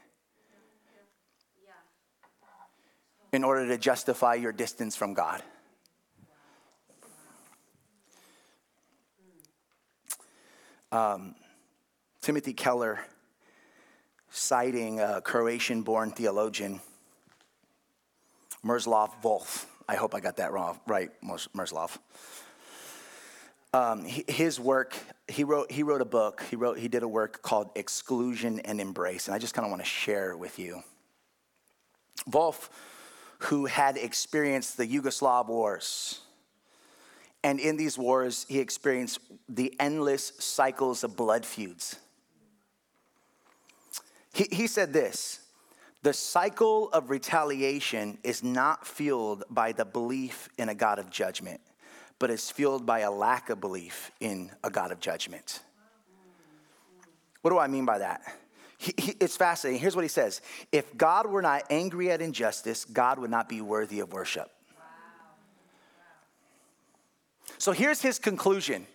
[3.32, 5.44] in order to justify your distance from God.
[10.92, 11.36] Um,
[12.22, 13.00] Timothy Keller,
[14.30, 16.82] citing a Croatian born theologian,
[18.64, 19.66] Miroslav Volf.
[19.88, 21.10] I hope I got that wrong, right,
[21.54, 22.00] Miroslav
[23.74, 24.96] um, his work,
[25.28, 28.82] he wrote, he wrote a book, he, wrote, he did a work called Exclusion and
[28.82, 30.84] Embrace, and I just kind of want to share with you.
[32.30, 32.70] Volf,
[33.40, 36.22] who had experienced the Yugoslav wars,
[37.44, 41.98] and in these wars, he experienced the endless cycles of blood feuds.
[44.34, 45.40] He, he said this
[46.02, 51.62] the cycle of retaliation is not fueled by the belief in a God of judgment
[52.20, 55.62] but is fueled by a lack of belief in a God of judgment.
[57.42, 58.22] What do I mean by that?
[58.78, 59.82] He, he, it's fascinating.
[59.82, 63.62] Here's what he says If God were not angry at injustice, God would not be
[63.62, 64.52] worthy of worship.
[67.58, 68.86] So here's his conclusion.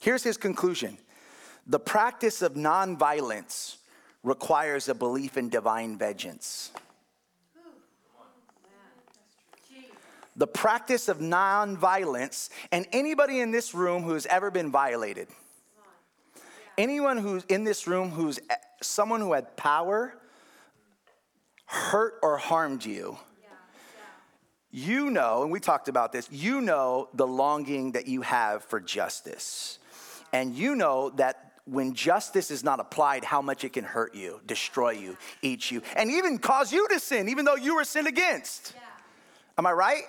[0.00, 0.96] Here's his conclusion
[1.66, 3.76] the practice of nonviolence
[4.22, 6.72] requires a belief in divine vengeance.
[10.36, 15.28] the practice of nonviolence, and anybody in this room who has ever been violated,
[16.78, 20.14] anyone who's in this room who's eh, someone who had power,
[21.66, 23.18] hurt or harmed you,
[24.70, 28.80] you know, and we talked about this, you know the longing that you have for
[28.80, 29.78] justice.
[30.32, 34.40] And you know that when justice is not applied, how much it can hurt you,
[34.46, 38.08] destroy you, eat you, and even cause you to sin, even though you were sinned
[38.08, 38.74] against.
[38.74, 38.82] Yeah.
[39.58, 40.04] Am I right?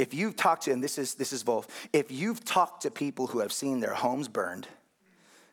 [0.00, 3.26] if you've talked to, and this is, this is both, if you've talked to people
[3.26, 4.66] who have seen their homes burned,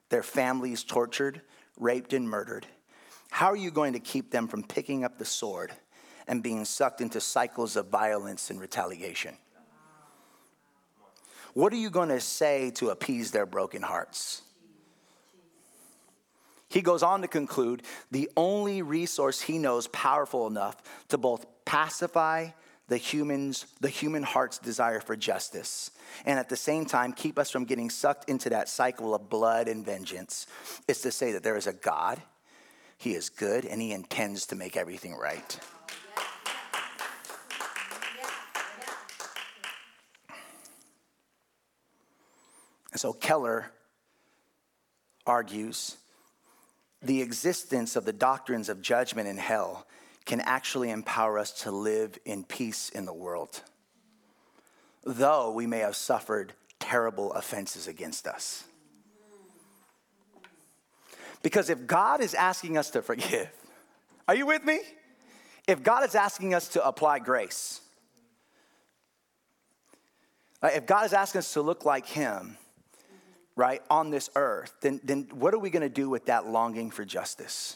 [0.09, 1.41] their families tortured,
[1.77, 2.65] raped, and murdered,
[3.29, 5.73] how are you going to keep them from picking up the sword
[6.27, 9.35] and being sucked into cycles of violence and retaliation?
[11.57, 14.43] What are you going to say to appease their broken hearts?
[16.69, 17.81] He goes on to conclude
[18.11, 20.75] the only resource he knows powerful enough
[21.07, 22.49] to both pacify
[22.89, 25.89] the humans the human heart's desire for justice
[26.27, 29.67] and at the same time keep us from getting sucked into that cycle of blood
[29.67, 30.45] and vengeance
[30.87, 32.21] is to say that there is a god
[32.97, 35.59] he is good and he intends to make everything right
[42.99, 43.71] so keller
[45.25, 45.97] argues
[47.01, 49.85] the existence of the doctrines of judgment and hell
[50.25, 53.61] can actually empower us to live in peace in the world,
[55.05, 58.65] though we may have suffered terrible offenses against us.
[61.41, 63.49] Because if God is asking us to forgive,
[64.27, 64.79] are you with me?
[65.67, 67.81] If God is asking us to apply grace,
[70.61, 72.57] uh, if God is asking us to look like Him,
[73.57, 76.91] right, on this earth, then, then what are we going to do with that longing
[76.91, 77.75] for justice?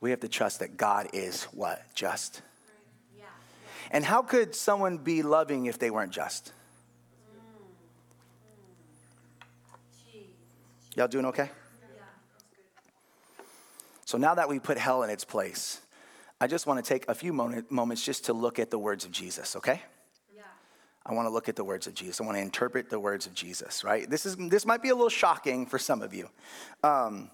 [0.00, 1.82] We have to trust that God is what?
[1.94, 2.42] Just.
[3.90, 6.52] And how could someone be loving if they weren't just?
[10.94, 11.50] Y'all doing okay?
[14.04, 15.80] So now that we put hell in its place,
[16.40, 19.12] I just want to take a few moments just to look at the words of
[19.12, 19.82] Jesus, okay?
[21.10, 22.20] I want to look at the words of Jesus.
[22.20, 24.08] I want to interpret the words of Jesus, right?
[24.08, 26.30] This, is, this might be a little shocking for some of you.
[26.84, 27.30] Um,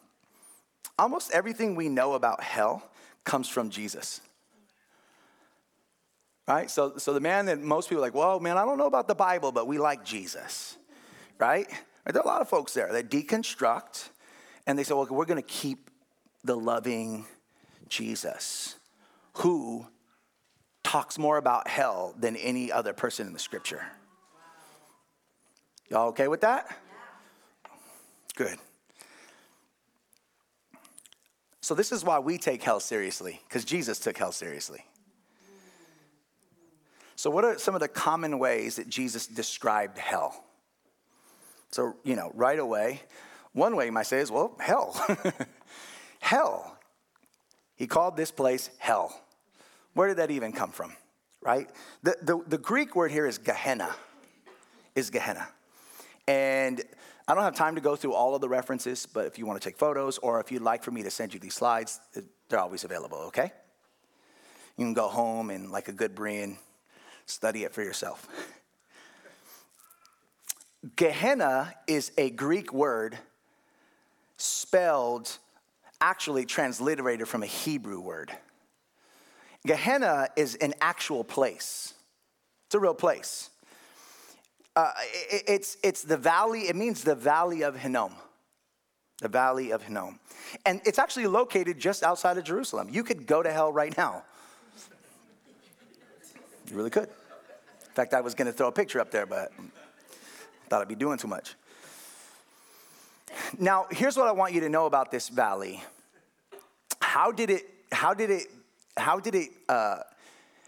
[0.99, 2.89] almost everything we know about hell
[3.25, 4.23] comes from Jesus.
[6.49, 6.71] Right?
[6.71, 9.15] So, so the man that most people like, well, man, I don't know about the
[9.15, 10.79] Bible, but we like Jesus.
[11.39, 11.69] Right?
[12.07, 14.09] There are a lot of folks there that deconstruct
[14.67, 15.91] and they say, well, we're going to keep
[16.45, 17.27] the loving
[17.89, 18.77] Jesus
[19.35, 19.87] who
[20.97, 23.85] talks more about hell than any other person in the scripture.
[25.91, 26.75] Y'all okay with that?
[28.35, 28.57] Good.
[31.61, 34.87] So, this is why we take hell seriously, because Jesus took hell seriously.
[37.15, 40.47] So, what are some of the common ways that Jesus described hell?
[41.73, 43.03] So, you know, right away,
[43.53, 44.99] one way you might say is, well, hell.
[46.21, 46.79] hell.
[47.75, 49.26] He called this place hell.
[49.97, 50.93] Where did that even come from?
[51.41, 51.71] Right?
[52.03, 53.97] The, the, the Greek word here is Gehenna,
[54.95, 55.49] is Gehenna.
[56.29, 56.83] And
[57.27, 59.59] I don't have time to go through all of the references, but if you want
[59.59, 61.99] to take photos or if you'd like for me to send you these slides,
[62.51, 63.53] they're always available, okay?
[64.77, 66.59] You can go home and, like a good Berean,
[67.25, 68.29] study it for yourself.
[70.97, 73.17] Gehenna is a Greek word
[74.37, 75.39] spelled,
[76.03, 78.31] actually transliterated from a Hebrew word.
[79.67, 81.95] Gehenna is an actual place,
[82.67, 83.51] it's a real place.
[84.75, 84.93] Uh,
[85.31, 88.13] it, it's, it's the valley, it means the valley of Hinnom.
[89.23, 90.21] The valley of Hinnom.
[90.67, 92.89] And it's actually located just outside of Jerusalem.
[92.91, 94.23] You could go to hell right now.
[96.69, 97.09] You really could.
[97.09, 99.51] In fact, I was going to throw a picture up there, but
[100.69, 101.55] thought I'd be doing too much.
[103.59, 105.83] Now, here's what I want you to know about this valley.
[107.01, 107.63] How did it,
[107.93, 108.49] how did it,
[108.97, 109.99] how did it, uh,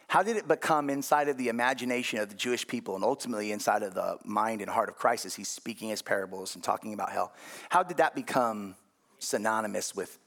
[0.09, 3.83] how did it become inside of the imagination of the Jewish people and ultimately inside
[3.83, 7.11] of the mind and heart of Christ as he's speaking his parables and talking about
[7.11, 7.33] hell?
[7.69, 8.75] How did that become
[9.19, 10.19] synonymous with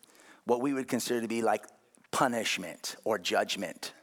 [0.46, 1.66] what we would consider to be like
[2.12, 3.94] punishment or judgment?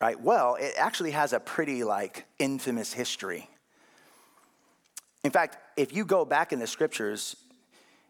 [0.00, 0.20] Right?
[0.20, 3.48] Well, it actually has a pretty like infamous history.
[5.24, 7.36] In fact, if you go back in the scriptures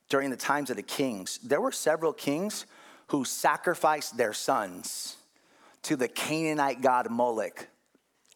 [0.09, 2.67] during the times of the kings, there were several kings
[3.09, 5.17] who sacrificed their sons
[5.83, 7.69] to the Canaanite god Moloch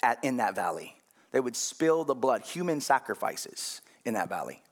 [0.03, 0.97] at, in that valley.
[1.33, 4.62] They would spill the blood, human sacrifices in that valley.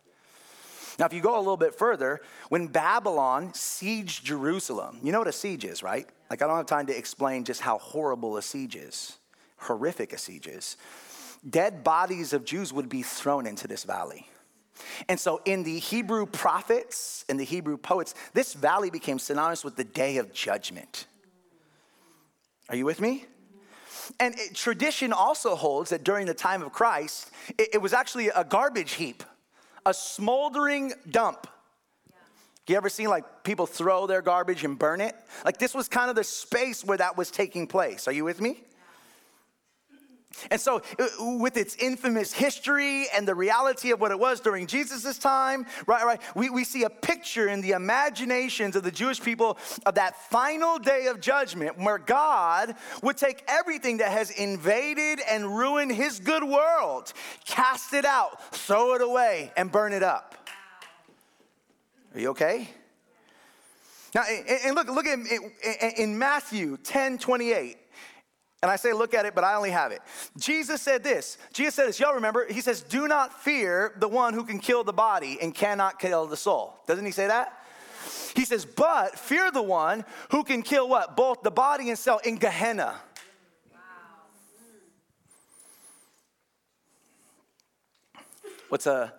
[0.99, 5.29] Now, if you go a little bit further, when Babylon sieged Jerusalem, you know what
[5.29, 6.09] a siege is, right?
[6.31, 9.19] Like, I don't have time to explain just how horrible a siege is,
[9.57, 10.77] horrific a siege is.
[11.49, 14.29] Dead bodies of Jews would be thrown into this valley.
[15.09, 19.77] And so, in the Hebrew prophets and the Hebrew poets, this valley became synonymous with
[19.77, 21.07] the day of judgment.
[22.69, 23.25] Are you with me?
[24.21, 28.29] And it, tradition also holds that during the time of Christ, it, it was actually
[28.29, 29.23] a garbage heap,
[29.87, 31.47] a smoldering dump.
[32.67, 35.15] You ever seen like people throw their garbage and burn it?
[35.45, 38.09] Like this was kind of the space where that was taking place.
[38.09, 38.63] Are you with me?
[40.51, 44.67] And so, uh, with its infamous history and the reality of what it was during
[44.67, 49.21] Jesus' time, right, right, we, we see a picture in the imaginations of the Jewish
[49.21, 55.21] people of that final day of judgment where God would take everything that has invaded
[55.29, 57.13] and ruined his good world,
[57.45, 60.35] cast it out, throw it away, and burn it up.
[62.15, 62.69] Are you okay?
[64.15, 65.19] Now, and look, look at
[65.99, 67.79] in Matthew 10 28.
[68.65, 70.01] And I say, look at it, but I only have it.
[70.39, 71.37] Jesus said this.
[71.53, 72.01] Jesus said this.
[72.01, 72.51] Y'all remember?
[72.51, 76.27] He says, do not fear the one who can kill the body and cannot kill
[76.27, 76.73] the soul.
[76.87, 77.63] Doesn't he say that?
[78.35, 81.15] He says, but fear the one who can kill what?
[81.15, 82.95] Both the body and soul in Gehenna.
[83.71, 83.81] Wow.
[88.71, 89.13] What's a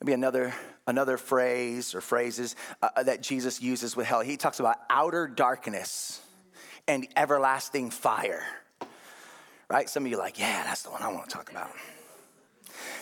[0.00, 0.54] maybe another
[0.86, 4.20] another phrase or phrases uh, uh, that Jesus uses with hell?
[4.20, 6.20] He talks about outer darkness
[6.86, 8.42] and everlasting fire.
[9.68, 9.88] Right?
[9.88, 11.70] Some of you are like, yeah, that's the one I want to talk about.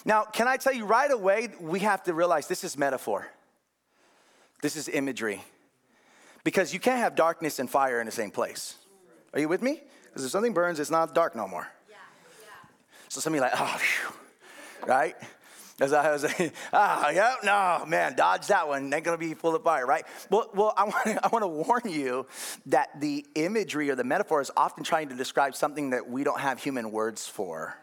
[0.04, 3.26] Now, can I tell you right away, we have to realize this is metaphor.
[4.60, 5.42] This is imagery.
[6.44, 8.76] Because you can't have darkness and fire in the same place.
[9.32, 9.80] Are you with me?
[10.04, 11.66] Because if something burns, it's not dark no more.
[11.88, 11.96] Yeah,
[12.40, 12.46] yeah.
[13.08, 14.12] So some of you are like, oh, phew.
[14.86, 15.16] right?
[15.80, 18.92] As I was like, ah, yeah, no, man, dodge that one.
[18.92, 20.04] Ain't gonna be full of fire, right?
[20.30, 22.26] Well, well I want I want to warn you
[22.66, 26.40] that the imagery or the metaphor is often trying to describe something that we don't
[26.40, 27.76] have human words for,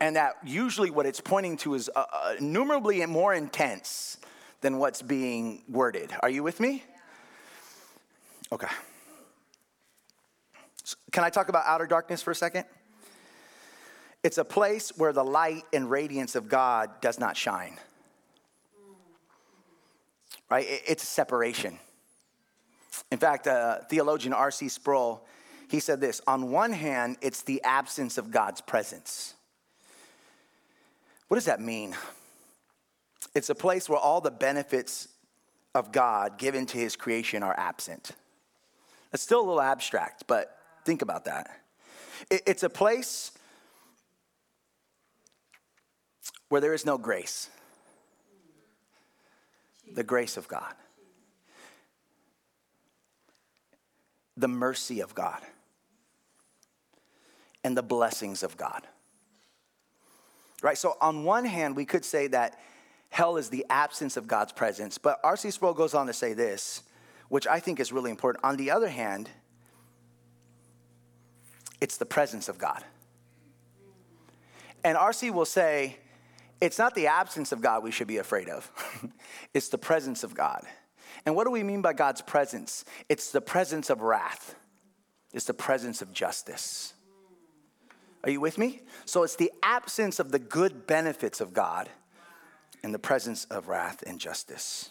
[0.00, 4.18] and that usually what it's pointing to is uh, uh, innumerably more intense
[4.60, 6.10] than what's being worded.
[6.20, 6.82] Are you with me?
[8.50, 8.68] Okay.
[10.84, 12.64] So can I talk about outer darkness for a second?
[14.24, 17.78] It's a place where the light and radiance of God does not shine.
[20.50, 20.66] Right?
[20.86, 21.78] It's a separation.
[23.12, 24.68] In fact, uh, theologian R.C.
[24.68, 25.24] Sproul,
[25.68, 29.34] he said this on one hand, it's the absence of God's presence.
[31.28, 31.94] What does that mean?
[33.34, 35.08] It's a place where all the benefits
[35.74, 38.12] of God given to his creation are absent.
[39.12, 41.50] It's still a little abstract, but think about that.
[42.30, 43.32] It's a place
[46.48, 47.50] where there is no grace.
[49.94, 50.74] The grace of God,
[54.36, 55.40] the mercy of God,
[57.64, 58.86] and the blessings of God.
[60.62, 60.76] Right?
[60.76, 62.58] So, on one hand, we could say that
[63.08, 65.50] hell is the absence of God's presence, but R.C.
[65.52, 66.82] Sproul goes on to say this,
[67.30, 68.44] which I think is really important.
[68.44, 69.30] On the other hand,
[71.80, 72.84] it's the presence of God.
[74.84, 75.30] And R.C.
[75.30, 75.96] will say,
[76.60, 78.70] it's not the absence of God we should be afraid of,
[79.54, 80.64] it's the presence of God.
[81.24, 82.84] And what do we mean by God's presence?
[83.08, 84.54] It's the presence of wrath,
[85.32, 86.94] it's the presence of justice.
[88.24, 88.82] Are you with me?
[89.04, 91.88] So it's the absence of the good benefits of God
[92.82, 94.90] and the presence of wrath and justice.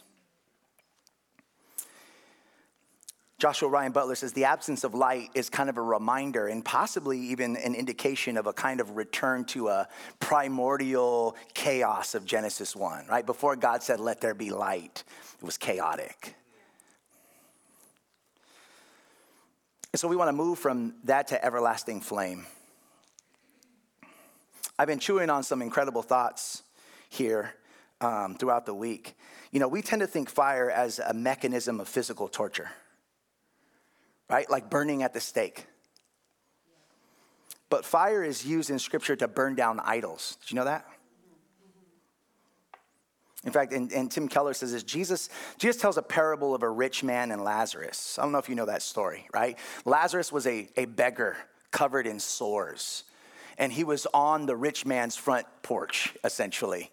[3.40, 7.20] Joshua Ryan Butler says the absence of light is kind of a reminder and possibly
[7.20, 9.88] even an indication of a kind of return to a
[10.20, 13.26] primordial chaos of Genesis 1, right?
[13.26, 15.04] Before God said, let there be light,
[15.40, 16.34] it was chaotic.
[19.94, 22.48] And so we want to move from that to everlasting flame.
[24.80, 26.64] I've been chewing on some incredible thoughts
[27.10, 27.54] here
[28.02, 29.16] um, throughout the week.
[29.52, 32.72] You know, we tend to think fire as a mechanism of physical torture
[34.30, 34.50] right?
[34.50, 35.66] Like burning at the stake.
[37.70, 40.38] But fire is used in scripture to burn down idols.
[40.42, 40.86] Did you know that?
[43.44, 46.70] In fact, and, and, Tim Keller says this Jesus, Jesus tells a parable of a
[46.70, 48.18] rich man and Lazarus.
[48.20, 49.58] I don't know if you know that story, right?
[49.86, 51.38] Lazarus was a, a beggar
[51.72, 53.04] covered in sores,
[53.58, 56.92] and he was on the rich man's front porch, essentially.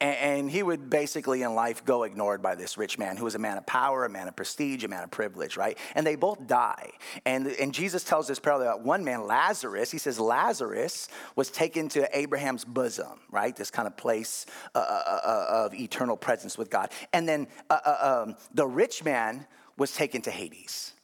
[0.00, 3.38] And, he would basically in life go ignored by this rich man who was a
[3.38, 5.76] man of power, a man of prestige, a man of privilege, right?
[5.94, 6.90] And they both die.
[7.26, 9.90] And, and Jesus tells this parallel about one man, Lazarus.
[9.90, 13.54] He says Lazarus was taken to Abraham's bosom, right?
[13.54, 16.90] This kind of place uh, uh, uh, uh of eternal presence with God.
[17.12, 19.46] And then uh, uh, um, the rich man
[19.76, 20.94] was taken to Hades.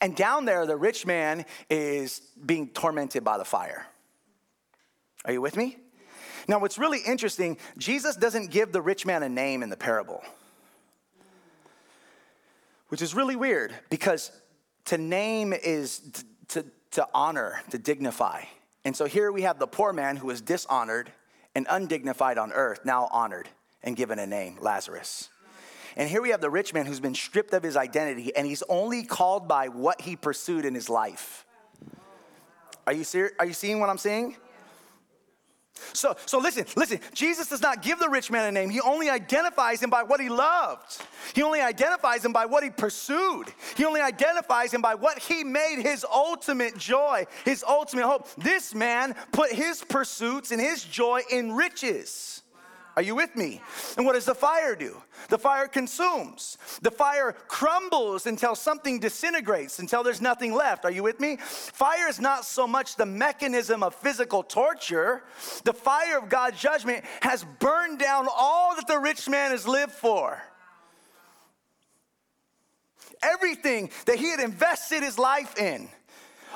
[0.00, 3.86] And down there, the rich man is being tormented by the fire.
[5.24, 5.76] Are you with me?
[6.46, 10.22] Now, what's really interesting, Jesus doesn't give the rich man a name in the parable,
[12.88, 14.30] which is really weird because
[14.86, 16.00] to name is
[16.48, 18.44] to, to honor, to dignify.
[18.84, 21.12] And so here we have the poor man who was dishonored
[21.54, 23.48] and undignified on earth, now honored
[23.82, 25.28] and given a name, Lazarus.
[25.98, 28.62] And here we have the rich man who's been stripped of his identity and he's
[28.68, 31.44] only called by what he pursued in his life.
[32.86, 34.36] Are you, ser- are you seeing what I'm saying?
[35.92, 37.00] So, so listen, listen.
[37.14, 38.70] Jesus does not give the rich man a name.
[38.70, 41.02] He only identifies him by what he loved.
[41.34, 43.46] He only identifies him by what he pursued.
[43.76, 48.28] He only identifies him by what he made his ultimate joy, his ultimate hope.
[48.36, 52.42] This man put his pursuits and his joy in riches.
[52.98, 53.62] Are you with me?
[53.96, 55.00] And what does the fire do?
[55.28, 56.58] The fire consumes.
[56.82, 60.84] The fire crumbles until something disintegrates, until there's nothing left.
[60.84, 61.36] Are you with me?
[61.36, 65.22] Fire is not so much the mechanism of physical torture,
[65.62, 69.92] the fire of God's judgment has burned down all that the rich man has lived
[69.92, 70.42] for.
[73.22, 75.88] Everything that he had invested his life in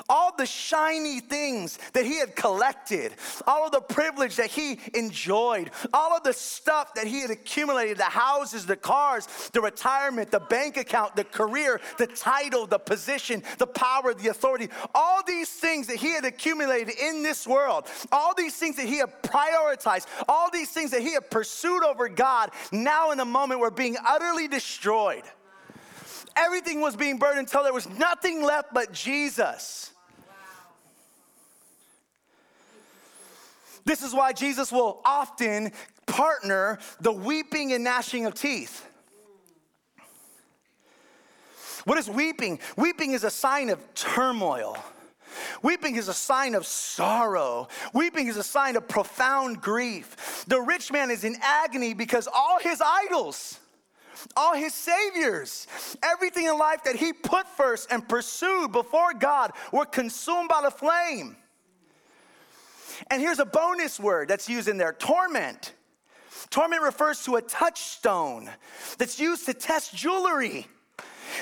[0.09, 3.13] all the shiny things that he had collected,
[3.47, 7.97] all of the privilege that he enjoyed, all of the stuff that he had accumulated
[7.97, 13.43] the houses, the cars, the retirement, the bank account, the career, the title, the position,
[13.57, 18.33] the power, the authority all these things that he had accumulated in this world, all
[18.35, 22.51] these things that he had prioritized, all these things that he had pursued over God,
[22.71, 25.23] now in a moment were being utterly destroyed.
[26.35, 29.91] Everything was being burned until there was nothing left but Jesus.
[33.85, 35.71] This is why Jesus will often
[36.05, 38.85] partner the weeping and gnashing of teeth.
[41.85, 42.59] What is weeping?
[42.77, 44.77] Weeping is a sign of turmoil.
[45.61, 47.67] Weeping is a sign of sorrow.
[47.93, 50.45] Weeping is a sign of profound grief.
[50.47, 53.59] The rich man is in agony because all his idols,
[54.35, 55.67] all his saviors,
[56.01, 60.71] everything in life that he put first and pursued before God were consumed by the
[60.71, 61.37] flame.
[63.09, 65.73] And here's a bonus word that's used in there torment.
[66.49, 68.49] Torment refers to a touchstone
[68.97, 70.67] that's used to test jewelry.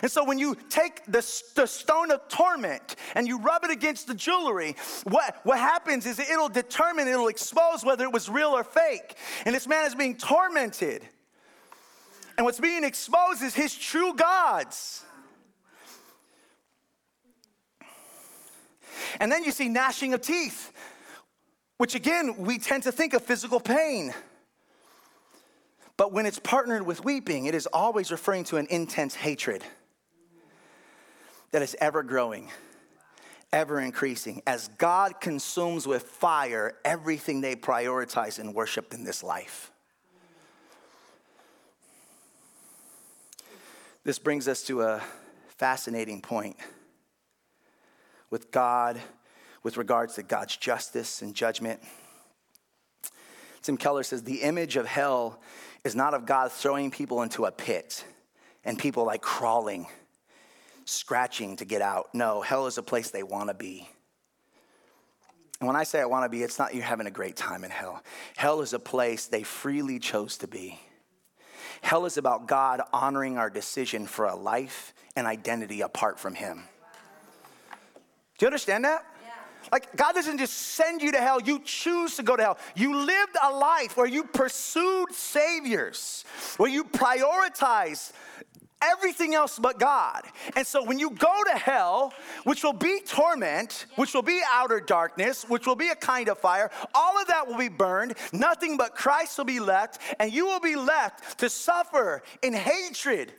[0.01, 4.07] And so when you take the, the stone of torment and you rub it against
[4.07, 8.63] the jewelry, what, what happens is it'll determine, it'll expose whether it was real or
[8.63, 9.15] fake.
[9.45, 11.03] And this man is being tormented.
[12.41, 15.05] And what's being exposed is his true gods.
[19.19, 20.73] And then you see gnashing of teeth
[21.77, 24.11] which again, we tend to think of physical pain.
[25.97, 29.63] But when it's partnered with weeping, it is always referring to an intense hatred
[31.51, 32.49] that is ever growing,
[33.53, 34.41] ever increasing.
[34.47, 39.70] As God consumes with fire everything they prioritize and worship in this life.
[44.03, 45.01] This brings us to a
[45.57, 46.55] fascinating point
[48.31, 48.99] with God
[49.61, 51.79] with regards to God's justice and judgment.
[53.61, 55.39] Tim Keller says the image of hell
[55.83, 58.03] is not of God throwing people into a pit
[58.63, 59.85] and people like crawling,
[60.85, 62.09] scratching to get out.
[62.11, 63.87] No, hell is a place they want to be.
[65.59, 67.63] And when I say I want to be, it's not you having a great time
[67.63, 68.01] in hell.
[68.35, 70.79] Hell is a place they freely chose to be.
[71.81, 76.63] Hell is about God honoring our decision for a life and identity apart from Him.
[78.37, 79.05] Do you understand that?
[79.71, 82.57] Like, God doesn't just send you to hell, you choose to go to hell.
[82.75, 86.25] You lived a life where you pursued saviors,
[86.57, 88.11] where you prioritize
[88.81, 90.23] everything else but God.
[90.55, 92.13] And so when you go to hell,
[92.43, 96.37] which will be torment, which will be outer darkness, which will be a kind of
[96.37, 98.15] fire, all of that will be burned.
[98.33, 103.33] Nothing but Christ will be left, and you will be left to suffer in hatred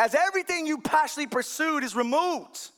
[0.00, 2.70] as everything you passionately pursued is removed.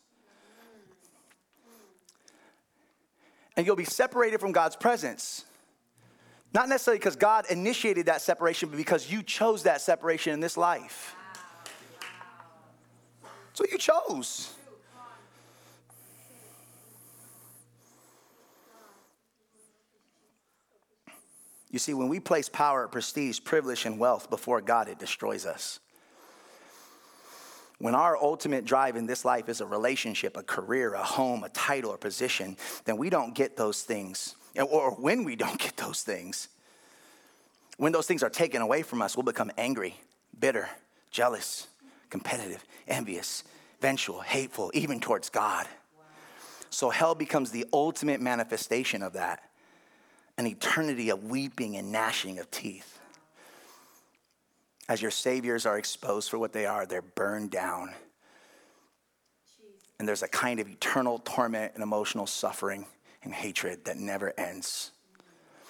[3.61, 5.45] and you'll be separated from God's presence.
[6.55, 10.57] Not necessarily because God initiated that separation, but because you chose that separation in this
[10.57, 11.15] life.
[13.61, 14.55] So you chose.
[21.71, 25.79] You see, when we place power, prestige, privilege, and wealth before God, it destroys us.
[27.79, 31.51] When our ultimate drive in this life is a relationship, a career, a home, a
[31.51, 32.57] title, or position,
[32.87, 34.37] then we don't get those things.
[34.59, 36.49] Or when we don't get those things,
[37.77, 39.97] when those things are taken away from us, we'll become angry,
[40.39, 40.71] bitter,
[41.11, 41.67] jealous,
[42.11, 43.45] competitive, envious,
[43.81, 45.67] vengeful, hateful, even towards God.
[46.69, 49.43] So hell becomes the ultimate manifestation of that
[50.39, 53.01] an eternity of weeping and gnashing of teeth
[54.91, 57.95] as your saviors are exposed for what they are, they're burned down.
[60.01, 62.87] And there's a kind of eternal torment and emotional suffering
[63.23, 64.91] and hatred that never ends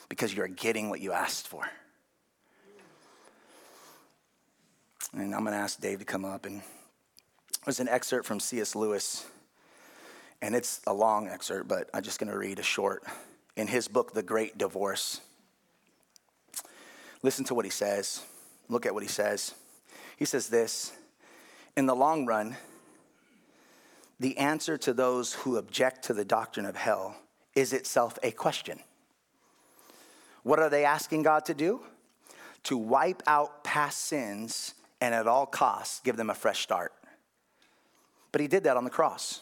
[0.08, 1.68] because you're getting what you asked for.
[5.14, 6.46] And I'm going to ask Dave to come up.
[6.46, 6.62] And
[7.64, 8.74] there's an excerpt from C.S.
[8.74, 9.26] Lewis,
[10.40, 13.04] and it's a long excerpt, but I'm just going to read a short.
[13.56, 15.20] In his book, The Great Divorce,
[17.22, 18.22] listen to what he says.
[18.68, 19.54] Look at what he says.
[20.16, 20.92] He says this
[21.76, 22.56] In the long run,
[24.18, 27.16] the answer to those who object to the doctrine of hell
[27.54, 28.78] is itself a question.
[30.42, 31.80] What are they asking God to do?
[32.64, 36.92] To wipe out past sins and at all costs give them a fresh start.
[38.32, 39.40] But he did that on the cross.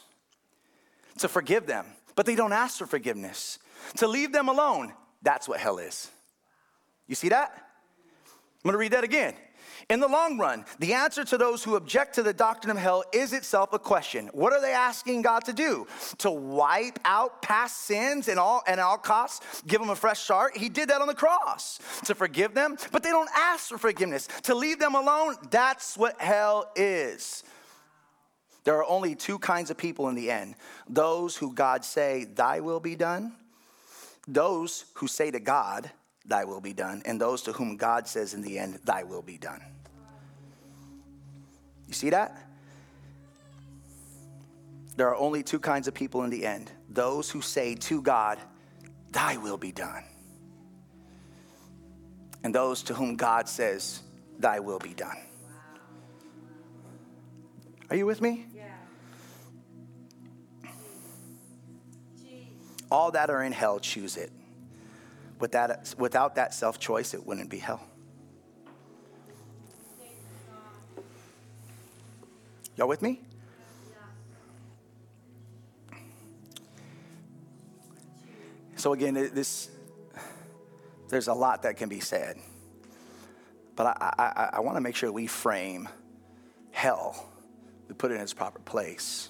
[1.19, 1.85] To forgive them,
[2.15, 3.59] but they don't ask for forgiveness.
[3.97, 6.09] To leave them alone, that's what hell is.
[7.07, 7.51] You see that?
[7.53, 9.33] I'm gonna read that again.
[9.89, 13.03] In the long run, the answer to those who object to the doctrine of hell
[13.11, 14.29] is itself a question.
[14.33, 15.87] What are they asking God to do?
[16.19, 20.55] To wipe out past sins and all and all costs, give them a fresh start?
[20.55, 21.79] He did that on the cross.
[22.05, 24.27] To forgive them, but they don't ask for forgiveness.
[24.43, 27.43] To leave them alone, that's what hell is.
[28.65, 30.53] There are only two kinds of people in the end
[30.87, 33.33] those who God say, Thy will be done,
[34.27, 35.89] those who say to God,
[36.27, 39.23] Thy will be done, and those to whom God says in the end, Thy will
[39.23, 39.63] be done.
[41.89, 42.37] You see that?
[44.95, 48.37] There are only two kinds of people in the end those who say to God,
[49.11, 50.03] Thy will be done,
[52.43, 54.01] and those to whom God says,
[54.37, 55.17] Thy will be done.
[57.89, 58.45] Are you with me?
[58.53, 58.65] Yeah.
[62.91, 64.31] All that are in hell choose it.
[65.39, 67.88] With that, without that self choice, it wouldn't be hell.
[72.79, 73.19] Y'all with me?
[78.77, 79.69] So again, this
[81.09, 82.37] there's a lot that can be said,
[83.75, 85.89] but I, I, I want to make sure we frame
[86.71, 87.29] hell,
[87.89, 89.27] we put it in its proper place.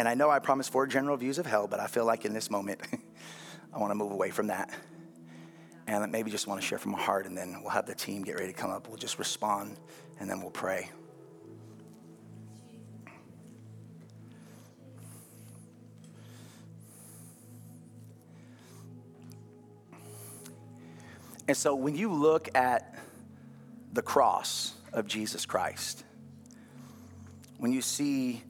[0.00, 2.34] And I know I promised four general views of hell, but I feel like in
[2.34, 2.80] this moment,
[3.72, 4.70] I want to move away from that.
[5.88, 8.22] And maybe just want to share from my heart, and then we'll have the team
[8.22, 8.88] get ready to come up.
[8.88, 9.76] We'll just respond
[10.18, 10.90] and then we'll pray.
[21.48, 22.98] And so when you look at
[23.92, 26.02] the cross of Jesus Christ,
[27.58, 28.42] when you see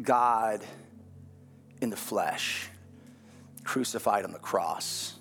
[0.00, 0.62] God
[1.80, 2.68] in the flesh,
[3.64, 5.17] crucified on the cross,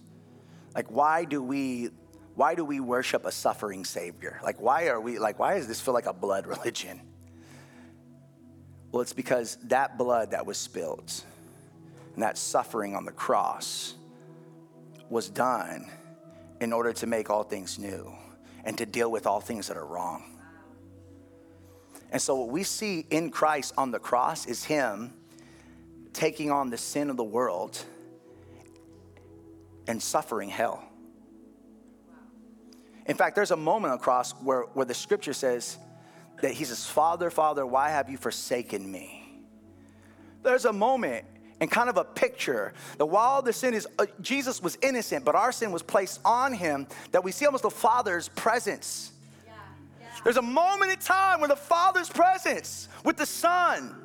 [0.78, 1.90] like why do we
[2.38, 4.40] why do we worship a suffering savior?
[4.44, 7.02] Like, why are we, like, why does this feel like a blood religion?
[8.92, 11.12] Well, it's because that blood that was spilled
[12.14, 13.96] and that suffering on the cross
[15.10, 15.90] was done
[16.62, 18.14] in order to make all things new
[18.64, 20.38] and to deal with all things that are wrong.
[22.12, 25.12] And so, what we see in Christ on the cross is Him
[26.14, 27.84] taking on the sin of the world
[29.88, 30.84] and suffering hell.
[33.06, 35.78] In fact, there's a moment on the cross where, where the scripture says
[36.42, 39.24] that he says, Father, Father, why have you forsaken me?
[40.44, 41.26] There's a moment
[41.60, 45.36] and kind of a picture that while the sin is, uh, Jesus was innocent, but
[45.36, 49.12] our sin was placed on him, that we see almost the Father's presence.
[49.46, 49.54] Yeah,
[50.00, 50.08] yeah.
[50.24, 53.96] There's a moment in time where the Father's presence with the Son.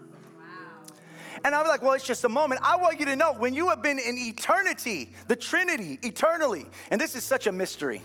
[1.45, 2.61] And I'm like, well, it's just a moment.
[2.63, 7.01] I want you to know when you have been in eternity, the Trinity, eternally, and
[7.01, 8.03] this is such a mystery.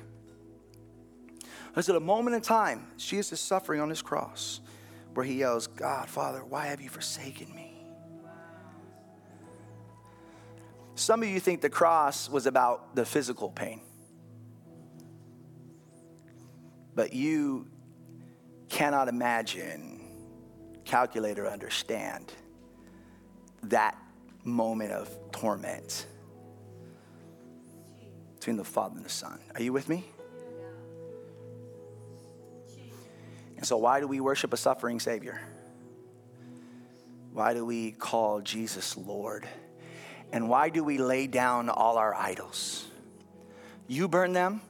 [1.74, 4.62] There's a moment in time, Jesus is suffering on his cross,
[5.14, 7.74] where he yells, God, Father, why have you forsaken me?
[10.96, 13.82] Some of you think the cross was about the physical pain,
[16.96, 17.68] but you
[18.70, 20.02] cannot imagine,
[20.84, 22.34] calculate, or understand
[23.70, 23.98] that
[24.44, 26.06] moment of torment
[28.36, 29.40] between the Father and the Son.
[29.56, 30.06] Are you with me?
[33.58, 35.42] And so, why do we worship a suffering Savior?
[37.34, 39.48] Why do we call Jesus Lord?
[40.32, 42.88] And why do we lay down all our idols?
[43.88, 44.62] You burn them,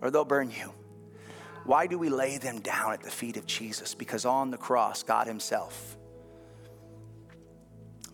[0.00, 0.72] or they'll burn you.
[1.64, 3.94] Why do we lay them down at the feet of Jesus?
[3.94, 5.96] Because on the cross, God Himself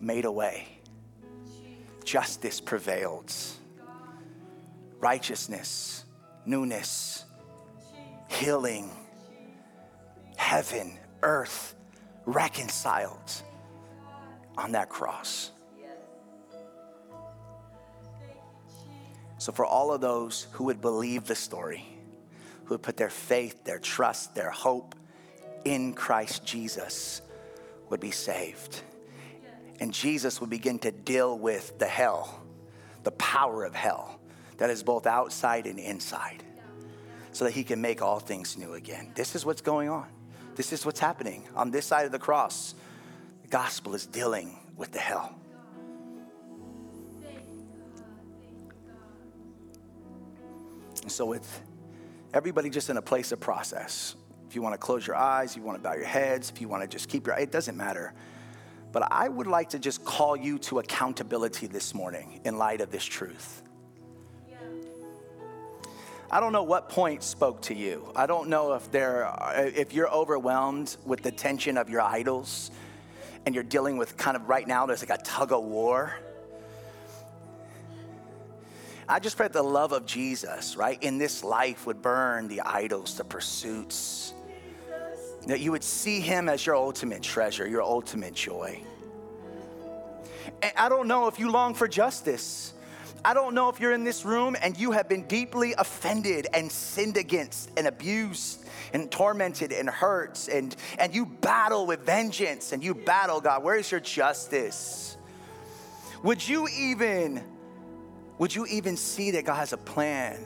[0.01, 0.67] made a way.
[2.05, 3.33] Justice prevailed,
[5.01, 6.05] righteousness,
[6.47, 7.25] newness,
[8.29, 8.91] healing
[10.51, 11.77] heaven, earth
[12.27, 13.31] reconciled
[14.59, 15.53] on that cross.
[19.39, 21.85] So, for all of those who would believe the story,
[22.65, 24.97] who would put their faith, their trust, their hope
[25.65, 27.23] in Christ Jesus,
[27.89, 28.83] would be saved.
[29.81, 32.43] And Jesus would begin to deal with the hell,
[33.03, 34.21] the power of hell
[34.59, 36.45] that is both outside and inside,
[37.33, 39.11] so that he can make all things new again.
[39.15, 40.07] This is what's going on.
[40.55, 42.75] This is what's happening on this side of the cross.
[43.43, 45.35] The gospel is dealing with the hell.
[51.03, 51.63] And so, with
[52.35, 54.15] everybody just in a place of process,
[54.47, 56.61] if you want to close your eyes, if you want to bow your heads, if
[56.61, 58.13] you want to just keep your, it doesn't matter.
[58.93, 62.91] But I would like to just call you to accountability this morning in light of
[62.91, 63.63] this truth.
[66.31, 68.13] I don't know what point spoke to you.
[68.15, 69.33] I don't know if there,
[69.75, 72.71] if you're overwhelmed with the tension of your idols,
[73.47, 74.87] and you're dealing with kind of right now.
[74.87, 76.15] There's like a tug of war.
[79.09, 82.61] I just pray that the love of Jesus, right, in this life would burn the
[82.61, 84.35] idols, the pursuits.
[85.47, 88.83] That you would see him as your ultimate treasure, your ultimate joy.
[90.63, 92.75] And I don't know if you long for justice.
[93.25, 96.73] I don't know if you're in this room and you have been deeply offended and
[96.73, 98.65] sinned against and abused
[98.95, 103.91] and tormented and hurt and, and you battle with vengeance and you battle, God, where's
[103.91, 105.19] your justice?
[106.23, 107.43] Would you even,
[108.39, 110.39] would you even see that God has a plan?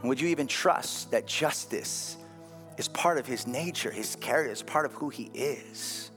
[0.00, 2.17] And would you even trust that justice
[2.78, 6.10] is part of his nature, his character, it's part of who he is?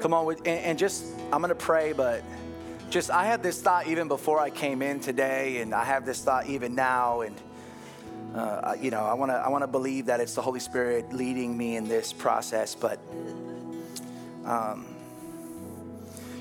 [0.00, 2.22] Come on, and, and just, I'm gonna pray, but
[2.90, 6.22] just, I had this thought even before I came in today, and I have this
[6.22, 7.36] thought even now, and
[8.34, 11.76] uh, you know, I wanna, I wanna believe that it's the Holy Spirit leading me
[11.76, 12.98] in this process, but,
[14.44, 14.86] um,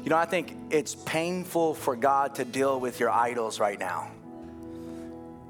[0.04, 4.12] you know, I think it's painful for God to deal with your idols right now.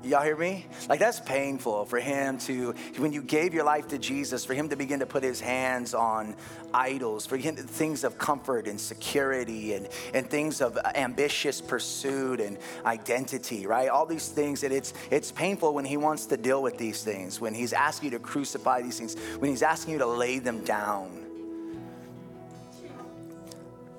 [0.02, 0.66] Y'all hear me?
[0.88, 4.70] Like that's painful for him to, when you gave your life to Jesus, for him
[4.70, 6.38] to begin to put his hands on
[6.74, 12.58] idols, for him, things of comfort and security and, and things of ambitious pursuit and
[12.86, 13.90] identity, right?
[13.90, 17.42] All these things that it's, it's painful when he wants to deal with these things,
[17.42, 20.64] when he's asking you to crucify these things, when he's asking you to lay them
[20.64, 21.26] down.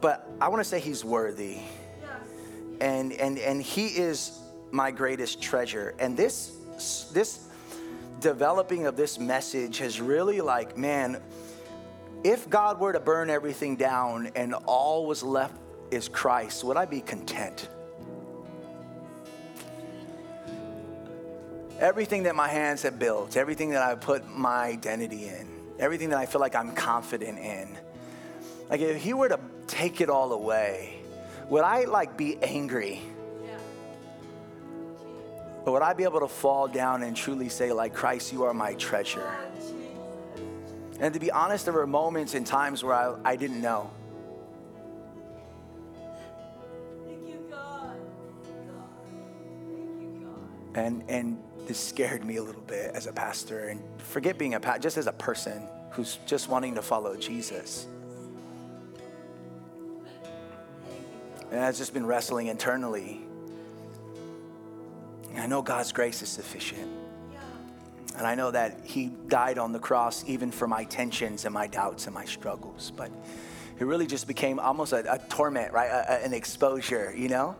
[0.01, 1.59] But I want to say he's worthy.
[2.81, 4.41] And, and, and he is
[4.73, 5.95] my greatest treasure.
[5.99, 6.57] And this,
[7.13, 7.49] this
[8.21, 11.21] developing of this message has really like, man,
[12.23, 15.55] if God were to burn everything down and all was left
[15.91, 17.69] is Christ, would I be content?
[21.79, 25.49] Everything that my hands have built, everything that I put my identity in,
[25.79, 27.79] everything that I feel like I'm confident in,
[28.69, 31.01] like if He were to take it all away,
[31.49, 33.01] would I like be angry?
[35.65, 38.55] But would I be able to fall down and truly say, like, Christ, you are
[38.55, 39.31] my treasure?
[40.99, 43.91] And to be honest, there were moments and times where I, I didn't know.
[47.07, 47.97] Thank you, God.
[49.67, 50.27] Thank you,
[50.75, 50.79] God.
[50.79, 53.69] And, and this scared me a little bit as a pastor.
[53.69, 57.87] And forget being a pastor, just as a person who's just wanting to follow Jesus.
[61.51, 63.27] And I've just been wrestling internally
[65.33, 66.89] and I know God's grace is sufficient.
[68.17, 71.67] And I know that He died on the cross even for my tensions and my
[71.67, 72.93] doubts and my struggles.
[72.95, 73.11] But
[73.79, 75.91] it really just became almost a, a torment, right?
[75.91, 77.57] A, a, an exposure, you know?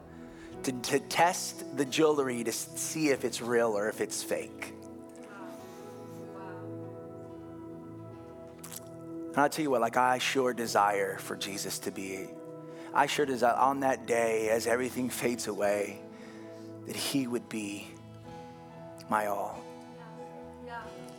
[0.65, 4.75] To, to test the jewelry to see if it's real or if it's fake.
[9.29, 12.27] And I'll tell you what, like I sure desire for Jesus to be,
[12.93, 16.01] I sure desire on that day as everything fades away
[16.87, 17.89] that He would be
[19.09, 19.61] my all.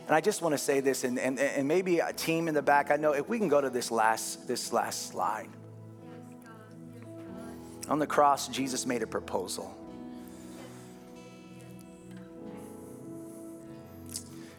[0.06, 2.62] And I just want to say this, and, and, and maybe a team in the
[2.62, 5.48] back, I know if we can go to this last, this last slide.
[7.88, 9.76] On the cross, Jesus made a proposal.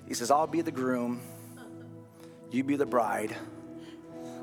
[0.07, 1.21] He says, I'll be the groom,
[2.51, 3.35] you be the bride.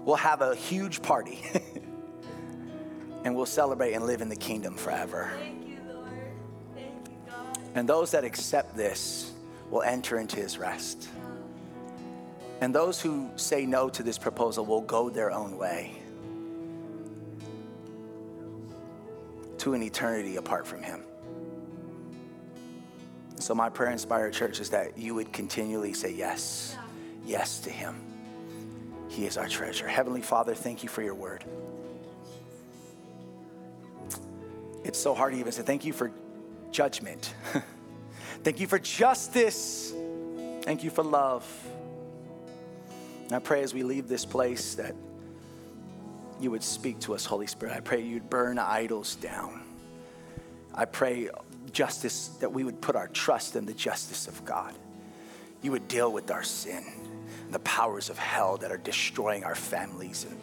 [0.04, 1.42] We'll have a huge party,
[3.24, 5.30] and we'll celebrate and live in the kingdom forever.
[7.74, 9.32] And those that accept this
[9.70, 11.08] will enter into his rest.
[12.60, 15.94] And those who say no to this proposal will go their own way
[19.58, 21.02] to an eternity apart from him.
[23.36, 26.76] So, my prayer, Inspired Church, is that you would continually say yes,
[27.24, 27.96] yes to him.
[29.08, 29.88] He is our treasure.
[29.88, 31.44] Heavenly Father, thank you for your word.
[34.84, 36.10] It's so hard to even say thank you for
[36.70, 37.34] judgment.
[38.42, 39.92] Thank you for justice.
[40.62, 41.46] Thank you for love.
[43.24, 44.94] And I pray as we leave this place that
[46.40, 47.76] you would speak to us, Holy Spirit.
[47.76, 49.62] I pray you'd burn idols down.
[50.74, 51.28] I pray
[51.72, 54.74] justice, that we would put our trust in the justice of God.
[55.62, 56.84] You would deal with our sin,
[57.50, 60.38] the powers of hell that are destroying our families and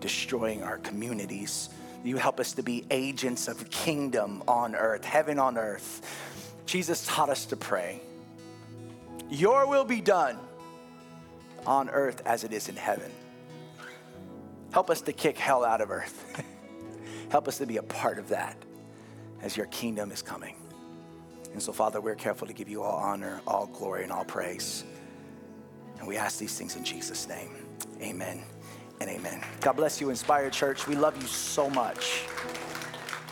[0.00, 1.70] destroying our communities,
[2.02, 6.62] You help us to be agents of kingdom on earth, heaven on earth.
[6.66, 8.00] Jesus taught us to pray.
[9.28, 10.38] Your will be done
[11.66, 13.10] on earth as it is in heaven.
[14.72, 16.42] Help us to kick hell out of earth.
[17.30, 18.56] Help us to be a part of that
[19.42, 20.56] as your kingdom is coming.
[21.52, 24.84] And so, Father, we're careful to give you all honor, all glory, and all praise.
[25.98, 27.50] And we ask these things in Jesus' name.
[28.00, 28.42] Amen
[29.00, 29.42] and amen.
[29.60, 30.86] God bless you, Inspired Church.
[30.86, 32.24] We love you so much.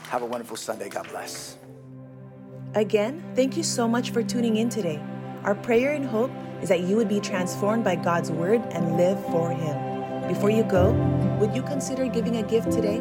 [0.09, 0.89] Have a wonderful Sunday.
[0.89, 1.59] God bless.
[2.75, 5.01] Again, thank you so much for tuning in today.
[5.45, 6.31] Our prayer and hope
[6.63, 10.29] is that you would be transformed by God's word and live for Him.
[10.29, 10.93] Before you go,
[11.39, 12.99] would you consider giving a gift today?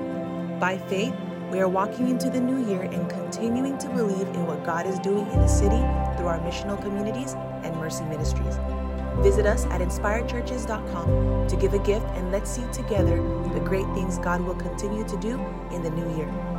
[0.60, 1.14] By faith,
[1.52, 5.00] we are walking into the new year and continuing to believe in what God is
[5.00, 5.80] doing in the city
[6.18, 8.58] through our missional communities and mercy ministries.
[9.22, 13.18] Visit us at inspiredchurches.com to give a gift and let's see together
[13.54, 15.40] the great things God will continue to do
[15.72, 16.57] in the new year.